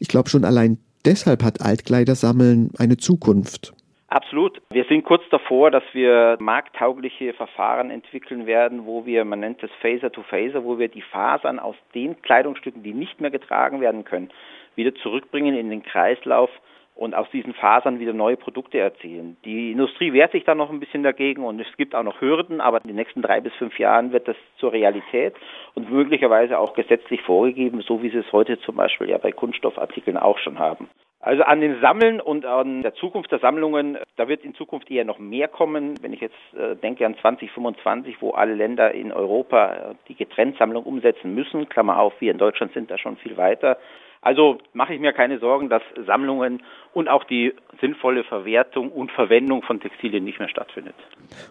Ich 0.00 0.08
glaube 0.08 0.30
schon 0.30 0.44
allein 0.44 0.78
deshalb 1.04 1.44
hat 1.44 1.60
Altkleidersammeln 1.60 2.70
eine 2.78 2.96
Zukunft. 2.96 3.74
Absolut. 4.10 4.62
Wir 4.70 4.84
sind 4.84 5.04
kurz 5.04 5.22
davor, 5.30 5.70
dass 5.70 5.82
wir 5.92 6.38
markttaugliche 6.40 7.34
Verfahren 7.34 7.90
entwickeln 7.90 8.46
werden, 8.46 8.86
wo 8.86 9.04
wir, 9.04 9.26
man 9.26 9.40
nennt 9.40 9.62
es 9.62 9.70
Phaser 9.82 10.10
to 10.10 10.22
Phaser, 10.22 10.64
wo 10.64 10.78
wir 10.78 10.88
die 10.88 11.02
Fasern 11.02 11.58
aus 11.58 11.76
den 11.94 12.20
Kleidungsstücken, 12.22 12.82
die 12.82 12.94
nicht 12.94 13.20
mehr 13.20 13.30
getragen 13.30 13.82
werden 13.82 14.04
können, 14.04 14.30
wieder 14.76 14.94
zurückbringen 14.94 15.54
in 15.54 15.68
den 15.68 15.82
Kreislauf 15.82 16.48
und 16.94 17.14
aus 17.14 17.30
diesen 17.32 17.52
Fasern 17.52 18.00
wieder 18.00 18.14
neue 18.14 18.38
Produkte 18.38 18.78
erzielen. 18.78 19.36
Die 19.44 19.72
Industrie 19.72 20.14
wehrt 20.14 20.32
sich 20.32 20.44
da 20.44 20.54
noch 20.54 20.70
ein 20.70 20.80
bisschen 20.80 21.02
dagegen 21.02 21.44
und 21.44 21.60
es 21.60 21.76
gibt 21.76 21.94
auch 21.94 22.02
noch 22.02 22.22
Hürden, 22.22 22.62
aber 22.62 22.80
in 22.82 22.88
den 22.88 22.96
nächsten 22.96 23.20
drei 23.20 23.42
bis 23.42 23.52
fünf 23.54 23.78
Jahren 23.78 24.12
wird 24.12 24.26
das 24.26 24.36
zur 24.56 24.72
Realität 24.72 25.34
und 25.74 25.90
möglicherweise 25.92 26.58
auch 26.58 26.72
gesetzlich 26.72 27.20
vorgegeben, 27.20 27.82
so 27.82 28.02
wie 28.02 28.08
sie 28.08 28.18
es 28.18 28.32
heute 28.32 28.58
zum 28.60 28.76
Beispiel 28.76 29.10
ja 29.10 29.18
bei 29.18 29.32
Kunststoffartikeln 29.32 30.16
auch 30.16 30.38
schon 30.38 30.58
haben. 30.58 30.88
Also 31.20 31.42
an 31.42 31.60
den 31.60 31.80
Sammeln 31.80 32.20
und 32.20 32.46
an 32.46 32.82
der 32.82 32.94
Zukunft 32.94 33.32
der 33.32 33.40
Sammlungen, 33.40 33.98
da 34.16 34.28
wird 34.28 34.44
in 34.44 34.54
Zukunft 34.54 34.88
eher 34.88 35.04
noch 35.04 35.18
mehr 35.18 35.48
kommen. 35.48 35.94
Wenn 36.00 36.12
ich 36.12 36.20
jetzt 36.20 36.36
äh, 36.56 36.76
denke 36.76 37.04
an 37.06 37.16
2025, 37.20 38.16
wo 38.20 38.30
alle 38.30 38.54
Länder 38.54 38.92
in 38.92 39.10
Europa 39.10 39.72
äh, 39.72 39.94
die 40.06 40.14
Getrenntsammlung 40.14 40.84
umsetzen 40.84 41.34
müssen, 41.34 41.68
Klammer 41.68 41.98
auf, 41.98 42.12
wir 42.20 42.30
in 42.30 42.38
Deutschland 42.38 42.72
sind 42.72 42.88
da 42.88 42.98
schon 42.98 43.16
viel 43.16 43.36
weiter. 43.36 43.78
Also 44.20 44.58
mache 44.72 44.94
ich 44.94 45.00
mir 45.00 45.12
keine 45.12 45.38
Sorgen, 45.40 45.68
dass 45.68 45.82
Sammlungen 46.06 46.62
und 46.92 47.08
auch 47.08 47.24
die 47.24 47.52
sinnvolle 47.80 48.22
Verwertung 48.24 48.90
und 48.90 49.10
Verwendung 49.10 49.62
von 49.62 49.80
Textilien 49.80 50.24
nicht 50.24 50.38
mehr 50.38 50.48
stattfindet. 50.48 50.94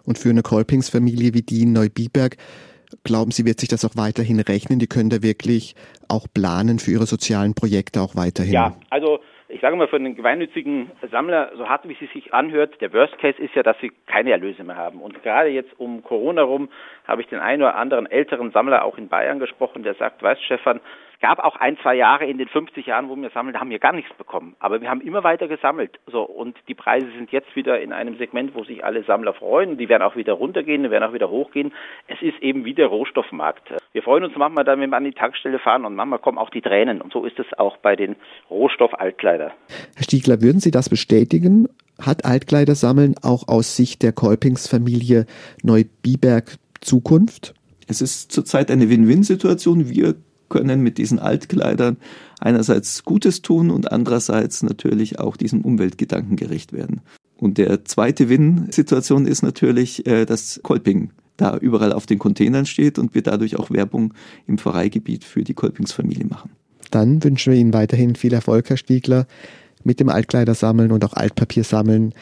Und 0.05 0.17
für 0.17 0.29
eine 0.29 0.43
Kolpingsfamilie 0.43 1.33
wie 1.33 1.41
die 1.41 1.63
in 1.63 1.73
Neubiberg, 1.73 2.37
glauben 3.03 3.31
Sie, 3.31 3.45
wird 3.45 3.59
sich 3.59 3.69
das 3.69 3.85
auch 3.85 3.95
weiterhin 3.95 4.39
rechnen? 4.39 4.79
Die 4.79 4.87
können 4.87 5.09
da 5.09 5.21
wirklich 5.21 5.75
auch 6.07 6.27
planen 6.33 6.79
für 6.79 6.91
ihre 6.91 7.05
sozialen 7.05 7.53
Projekte 7.53 8.01
auch 8.01 8.15
weiterhin? 8.15 8.53
Ja, 8.53 8.75
also 8.89 9.19
ich 9.57 9.61
sage 9.61 9.75
mal, 9.75 9.87
für 9.87 9.95
einen 9.95 10.15
gemeinnützigen 10.15 10.91
Sammler, 11.09 11.49
so 11.55 11.67
hart 11.67 11.89
wie 11.89 11.95
sie 11.95 12.05
sich 12.13 12.31
anhört, 12.31 12.79
der 12.79 12.93
Worst 12.93 13.17
Case 13.17 13.41
ist 13.41 13.55
ja, 13.55 13.63
dass 13.63 13.75
sie 13.79 13.91
keine 14.05 14.29
Erlöse 14.29 14.63
mehr 14.63 14.75
haben. 14.75 15.01
Und 15.01 15.23
gerade 15.23 15.49
jetzt 15.49 15.79
um 15.79 16.03
Corona 16.03 16.43
rum 16.43 16.69
habe 17.07 17.23
ich 17.23 17.27
den 17.27 17.39
einen 17.39 17.63
oder 17.63 17.73
anderen 17.73 18.05
älteren 18.05 18.51
Sammler 18.51 18.85
auch 18.85 18.99
in 18.99 19.07
Bayern 19.07 19.39
gesprochen, 19.39 19.81
der 19.81 19.95
sagt, 19.95 20.21
weißt 20.21 20.43
Stefan, 20.43 20.79
es 21.17 21.21
gab 21.21 21.39
auch 21.39 21.55
ein, 21.55 21.77
zwei 21.81 21.95
Jahre 21.95 22.27
in 22.27 22.37
den 22.37 22.47
50 22.47 22.85
Jahren, 22.85 23.09
wo 23.09 23.15
wir 23.15 23.31
sammeln, 23.31 23.53
da 23.53 23.59
haben 23.59 23.71
wir 23.71 23.79
gar 23.79 23.91
nichts 23.91 24.13
bekommen. 24.19 24.55
Aber 24.59 24.81
wir 24.81 24.89
haben 24.89 25.01
immer 25.01 25.23
weiter 25.23 25.47
gesammelt. 25.47 25.97
So, 26.05 26.21
und 26.21 26.55
die 26.67 26.75
Preise 26.75 27.07
sind 27.17 27.31
jetzt 27.31 27.55
wieder 27.55 27.81
in 27.81 27.91
einem 27.91 28.19
Segment, 28.19 28.53
wo 28.53 28.63
sich 28.63 28.85
alle 28.85 29.03
Sammler 29.03 29.33
freuen. 29.33 29.79
Die 29.79 29.89
werden 29.89 30.03
auch 30.03 30.15
wieder 30.15 30.33
runtergehen, 30.33 30.83
die 30.83 30.91
werden 30.91 31.03
auch 31.09 31.13
wieder 31.13 31.31
hochgehen. 31.31 31.73
Es 32.07 32.21
ist 32.21 32.39
eben 32.43 32.65
wie 32.65 32.75
der 32.75 32.85
Rohstoffmarkt. 32.85 33.73
Wir 33.93 34.03
freuen 34.03 34.25
uns 34.25 34.35
manchmal 34.35 34.63
dann, 34.63 34.79
wenn 34.79 34.91
wir 34.91 34.97
an 34.97 35.05
die 35.05 35.11
Tankstelle 35.11 35.57
fahren 35.57 35.85
und 35.85 35.95
manchmal 35.95 36.19
kommen 36.19 36.37
auch 36.37 36.51
die 36.51 36.61
Tränen. 36.61 37.01
Und 37.01 37.11
so 37.11 37.25
ist 37.25 37.39
es 37.39 37.47
auch 37.57 37.77
bei 37.77 37.95
den 37.95 38.15
Rohstoff-Altkleider. 38.51 39.53
Herr 39.95 40.03
Stiegler, 40.03 40.43
würden 40.43 40.59
Sie 40.59 40.69
das 40.69 40.87
bestätigen? 40.87 41.67
Hat 41.99 42.25
Altkleidersammeln 42.25 43.15
auch 43.23 43.47
aus 43.47 43.75
Sicht 43.75 44.03
der 44.03 44.11
Kolpingsfamilie 44.11 45.25
Neubiberg 45.63 46.57
Zukunft? 46.79 47.55
Es 47.87 48.01
ist 48.01 48.31
zurzeit 48.31 48.69
eine 48.69 48.87
Win-Win-Situation. 48.89 49.89
Wir 49.89 50.13
können 50.49 50.81
mit 50.81 50.97
diesen 50.97 51.19
Altkleidern 51.19 51.97
einerseits 52.39 53.03
Gutes 53.03 53.41
tun 53.41 53.69
und 53.69 53.91
andererseits 53.91 54.63
natürlich 54.63 55.19
auch 55.19 55.37
diesem 55.37 55.61
Umweltgedanken 55.61 56.35
gerecht 56.35 56.73
werden. 56.73 57.01
Und 57.37 57.57
der 57.57 57.85
zweite 57.85 58.29
Win-Situation 58.29 59.25
ist 59.25 59.43
natürlich, 59.43 60.05
äh, 60.07 60.25
dass 60.25 60.59
Kolping 60.63 61.11
da 61.37 61.55
überall 61.57 61.93
auf 61.93 62.05
den 62.05 62.19
Containern 62.19 62.65
steht 62.65 62.97
und 62.97 63.13
wir 63.13 63.21
dadurch 63.21 63.57
auch 63.57 63.69
Werbung 63.69 64.13
im 64.47 64.57
Pfarreigebiet 64.57 65.23
für 65.23 65.43
die 65.43 65.53
Kolpingsfamilie 65.53 66.25
machen. 66.25 66.51
Dann 66.89 67.23
wünschen 67.23 67.53
wir 67.53 67.59
Ihnen 67.59 67.73
weiterhin 67.73 68.15
viel 68.15 68.33
Erfolg, 68.33 68.69
Herr 68.69 68.77
Stiegler, 68.77 69.27
mit 69.83 69.99
dem 69.99 70.09
Altkleidersammeln 70.09 70.91
und 70.91 71.05
auch 71.05 71.13
Altpapiersammeln 71.13 72.13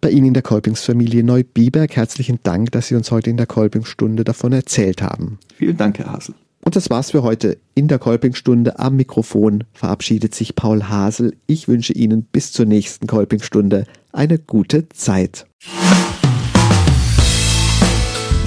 bei 0.00 0.10
Ihnen 0.10 0.28
in 0.28 0.34
der 0.34 0.42
Kolpingsfamilie 0.42 1.22
Neubiberg. 1.22 1.94
Herzlichen 1.94 2.40
Dank, 2.42 2.72
dass 2.72 2.88
Sie 2.88 2.94
uns 2.94 3.10
heute 3.10 3.30
in 3.30 3.36
der 3.36 3.46
Kolpingsstunde 3.46 4.24
davon 4.24 4.52
erzählt 4.52 5.02
haben. 5.02 5.38
Vielen 5.56 5.76
Dank, 5.76 5.98
Herr 5.98 6.12
Hasel. 6.12 6.34
Und 6.64 6.76
das 6.76 6.90
war's 6.90 7.10
für 7.10 7.24
heute. 7.24 7.58
In 7.74 7.88
der 7.88 7.98
Kolpingstunde 7.98 8.78
am 8.78 8.94
Mikrofon 8.94 9.64
verabschiedet 9.72 10.32
sich 10.32 10.54
Paul 10.54 10.84
Hasel. 10.84 11.36
Ich 11.48 11.66
wünsche 11.66 11.92
Ihnen 11.92 12.22
bis 12.22 12.52
zur 12.52 12.66
nächsten 12.66 13.08
Kolpingstunde 13.08 13.84
eine 14.12 14.38
gute 14.38 14.88
Zeit. 14.90 15.46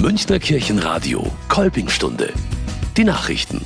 Münchner 0.00 0.38
Kirchenradio 0.38 1.30
Kolpingstunde. 1.48 2.32
Die 2.96 3.04
Nachrichten. 3.04 3.60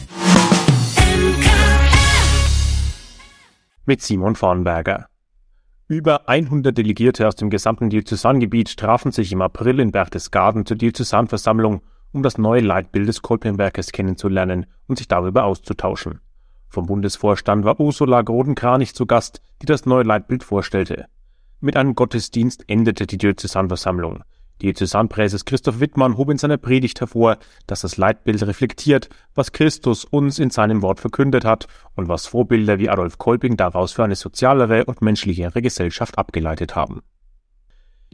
Mit 3.87 4.03
Simon 4.03 4.35
Vornberger. 4.35 5.07
Über 5.87 6.29
100 6.29 6.77
Delegierte 6.77 7.29
aus 7.29 7.37
dem 7.37 7.51
gesamten 7.51 7.89
Diözesangebiet 7.89 8.77
trafen 8.77 9.13
sich 9.13 9.31
im 9.31 9.43
April 9.43 9.79
in 9.79 9.93
Berchtesgaden 9.93 10.67
zur 10.67 10.77
Diözesanversammlung 10.77 11.83
um 12.13 12.23
das 12.23 12.39
neue 12.39 12.61
Leitbild 12.61 13.09
des 13.09 13.23
Kolpingwerkes 13.23 13.93
kennenzulernen 13.93 14.67
und 14.87 14.99
sich 14.99 15.09
darüber 15.09 15.45
auszutauschen. 15.45 16.21
Vom 16.69 16.87
Bundesvorstand 16.87 17.65
war 17.65 17.81
Ursula 17.81 18.23
Grodenkranich 18.23 18.95
zu 18.95 19.07
Gast, 19.07 19.43
die 19.61 19.67
das 19.67 19.87
neue 19.87 20.05
Leitbild 20.05 20.45
vorstellte. 20.45 21.07
Mit 21.61 21.77
einem 21.77 21.95
Gottesdienst 21.95 22.65
endete 22.69 23.07
die 23.07 23.19
Diözesanversammlung. 23.19 24.23
Diözesanpräses 24.63 25.45
Christoph 25.45 25.81
Wittmann 25.81 26.17
hob 26.17 26.31
in 26.31 26.39
seiner 26.39 26.59
Predigt 26.59 27.01
hervor, 27.01 27.39
dass 27.67 27.81
das 27.81 27.97
Leitbild 27.97 28.47
reflektiert, 28.47 29.09
was 29.35 29.53
Christus 29.53 30.05
uns 30.05 30.39
in 30.39 30.51
seinem 30.51 30.83
Wort 30.83 31.01
verkündet 31.01 31.45
hat 31.45 31.67
und 31.97 32.09
was 32.09 32.27
Vorbilder 32.27 32.79
wie 32.79 32.91
Adolf 32.91 33.19
Kolping 33.19 33.57
daraus 33.57 33.93
für 33.93 34.05
eine 34.05 34.17
sozialere 34.17 34.85
und 34.85 35.03
menschlichere 35.03 35.63
Gesellschaft 35.63 36.19
abgeleitet 36.19 36.77
haben. 36.77 37.01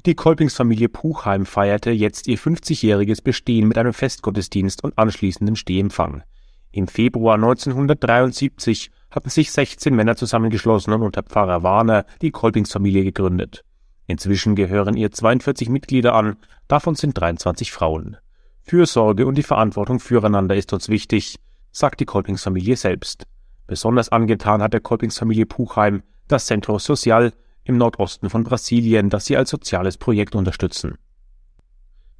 Die 0.07 0.14
Kolpingsfamilie 0.14 0.88
Puchheim 0.88 1.47
feierte 1.47 1.90
jetzt 1.90 2.29
ihr 2.29 2.38
50-jähriges 2.38 3.25
Bestehen 3.25 3.66
mit 3.66 3.77
einem 3.77 3.92
Festgottesdienst 3.92 4.85
und 4.85 4.97
anschließendem 4.97 5.57
Stehempfang. 5.57 6.23
Im 6.71 6.87
Februar 6.87 7.35
1973 7.35 8.92
hatten 9.11 9.31
sich 9.31 9.51
16 9.51 9.92
Männer 9.92 10.14
zusammengeschlossen 10.14 10.92
und 10.92 11.03
unter 11.03 11.25
Pfarrer 11.25 11.64
Warner 11.64 12.07
die 12.23 12.31
Kolpingsfamilie 12.31 13.03
gegründet. 13.03 13.64
Inzwischen 14.07 14.55
gehören 14.55 14.97
ihr 14.97 15.11
42 15.11 15.71
Mitglieder 15.71 16.14
an, 16.14 16.37
davon 16.69 16.95
sind 16.95 17.19
23 17.19 17.73
Frauen. 17.73 18.16
Fürsorge 18.62 19.27
und 19.27 19.37
die 19.37 19.42
Verantwortung 19.42 19.99
füreinander 19.99 20.55
ist 20.55 20.73
uns 20.73 20.88
wichtig, 20.88 21.40
sagt 21.73 21.99
die 21.99 22.05
Kolpingsfamilie 22.05 22.77
selbst. 22.77 23.25
Besonders 23.66 24.11
angetan 24.11 24.62
hat 24.62 24.73
der 24.73 24.81
Kolpingsfamilie 24.81 25.47
Puchheim 25.47 26.05
das 26.29 26.47
Centro 26.47 26.79
Social, 26.79 27.33
im 27.66 27.76
Nordosten 27.76 28.31
von 28.31 28.44
Brasilien, 28.44 29.11
das 29.11 29.26
sie 29.26 29.37
als 29.37 29.50
soziales 29.50 29.98
Projekt 29.98 30.35
unterstützen. 30.35 30.96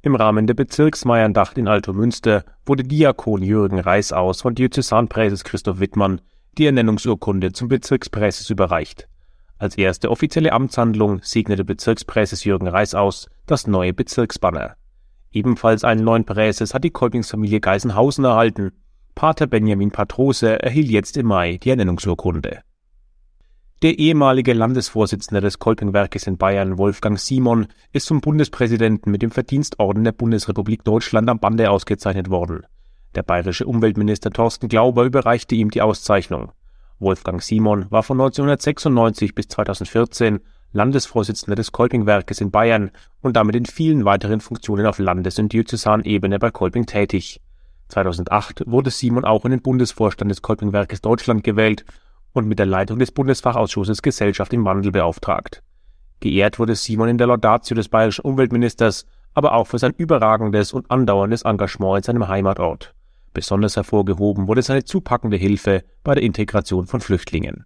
Im 0.01 0.15
Rahmen 0.15 0.45
der 0.45 0.53
Bezirksmeierndacht 0.53 1.57
in 1.57 1.67
Alto 1.67 1.91
Münster 1.91 2.45
wurde 2.65 2.83
Diakon 2.83 3.41
Jürgen 3.41 3.79
Reisaus 3.79 4.41
von 4.41 4.55
Diözesanpräses 4.55 5.43
Christoph 5.43 5.79
Wittmann 5.79 6.21
die 6.57 6.65
Ernennungsurkunde 6.65 7.51
zum 7.51 7.67
Bezirkspräses 7.67 8.49
überreicht. 8.49 9.07
Als 9.57 9.77
erste 9.77 10.11
offizielle 10.11 10.53
Amtshandlung 10.53 11.19
segnete 11.23 11.65
Bezirkspräses 11.65 12.43
Jürgen 12.43 12.67
Reisaus 12.67 13.27
das 13.47 13.67
neue 13.67 13.93
Bezirksbanner. 13.93 14.75
Ebenfalls 15.31 15.83
einen 15.83 16.03
neuen 16.03 16.25
Präses 16.25 16.73
hat 16.73 16.83
die 16.83 16.89
Kolpingsfamilie 16.89 17.59
Geisenhausen 17.59 18.25
erhalten. 18.25 18.71
Pater 19.15 19.47
Benjamin 19.47 19.91
Patrose 19.91 20.61
erhielt 20.61 20.89
jetzt 20.89 21.17
im 21.17 21.27
Mai 21.27 21.57
die 21.57 21.71
Ernennungsurkunde. 21.71 22.61
Der 23.83 23.99
ehemalige 23.99 24.53
Landesvorsitzende 24.53 25.39
des 25.39 25.59
Kolpingwerkes 25.59 26.25
in 26.25 26.39
Bayern, 26.39 26.79
Wolfgang 26.79 27.19
Simon, 27.19 27.67
ist 27.93 28.07
zum 28.07 28.21
Bundespräsidenten 28.21 29.11
mit 29.11 29.21
dem 29.21 29.29
Verdienstorden 29.29 30.03
der 30.03 30.13
Bundesrepublik 30.13 30.83
Deutschland 30.83 31.29
am 31.29 31.37
Bande 31.37 31.69
ausgezeichnet 31.69 32.31
worden. 32.31 32.65
Der 33.13 33.21
bayerische 33.21 33.67
Umweltminister 33.67 34.31
Thorsten 34.31 34.67
Glauber 34.67 35.03
überreichte 35.03 35.53
ihm 35.53 35.69
die 35.69 35.83
Auszeichnung. 35.83 36.51
Wolfgang 36.97 37.43
Simon 37.43 37.85
war 37.91 38.01
von 38.01 38.19
1996 38.19 39.35
bis 39.35 39.47
2014 39.49 40.39
Landesvorsitzender 40.71 41.55
des 41.55 41.71
Kolpingwerkes 41.71 42.41
in 42.41 42.49
Bayern 42.49 42.89
und 43.21 43.35
damit 43.35 43.55
in 43.55 43.67
vielen 43.67 44.05
weiteren 44.05 44.41
Funktionen 44.41 44.87
auf 44.87 44.97
Landes- 44.97 45.37
und 45.37 45.53
Diözesanebene 45.53 46.39
bei 46.39 46.49
Kolping 46.49 46.87
tätig. 46.87 47.41
2008 47.89 48.63
wurde 48.65 48.89
Simon 48.89 49.23
auch 49.23 49.45
in 49.45 49.51
den 49.51 49.61
Bundesvorstand 49.61 50.31
des 50.31 50.41
Kolpingwerkes 50.41 51.01
Deutschland 51.01 51.43
gewählt 51.43 51.85
und 52.37 52.47
mit 52.47 52.59
der 52.59 52.65
Leitung 52.65 52.99
des 52.99 53.11
Bundesfachausschusses 53.11 54.01
Gesellschaft 54.01 54.53
im 54.53 54.65
Wandel 54.65 54.91
beauftragt. 54.91 55.63
Geehrt 56.19 56.59
wurde 56.59 56.75
Simon 56.75 57.09
in 57.09 57.17
der 57.17 57.27
Laudatio 57.27 57.75
des 57.75 57.89
bayerischen 57.89 58.21
Umweltministers, 58.21 59.05
aber 59.33 59.53
auch 59.53 59.67
für 59.67 59.77
sein 59.77 59.93
überragendes 59.97 60.71
und 60.73 60.89
andauerndes 60.89 61.43
Engagement 61.43 61.97
in 61.97 62.03
seinem 62.03 62.27
Heimatort. 62.27 62.95
Besonders 63.33 63.75
hervorgehoben 63.75 64.47
wurde 64.47 64.63
seine 64.63 64.83
zupackende 64.83 65.37
Hilfe 65.37 65.83
bei 66.03 66.15
der 66.15 66.23
Integration 66.23 66.87
von 66.87 67.01
Flüchtlingen. 67.01 67.65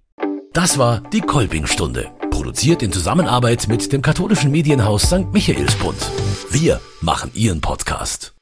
Das 0.54 0.78
war 0.78 1.00
die 1.14 1.22
Kolpingstunde, 1.22 2.12
produziert 2.30 2.84
in 2.84 2.92
Zusammenarbeit 2.92 3.70
mit 3.70 3.94
dem 3.94 4.02
katholischen 4.02 4.52
Medienhaus 4.52 5.04
St. 5.04 5.32
Michaelsbund. 5.32 5.96
Wir 6.50 6.82
machen 7.00 7.32
Ihren 7.34 7.62
Podcast. 7.62 8.34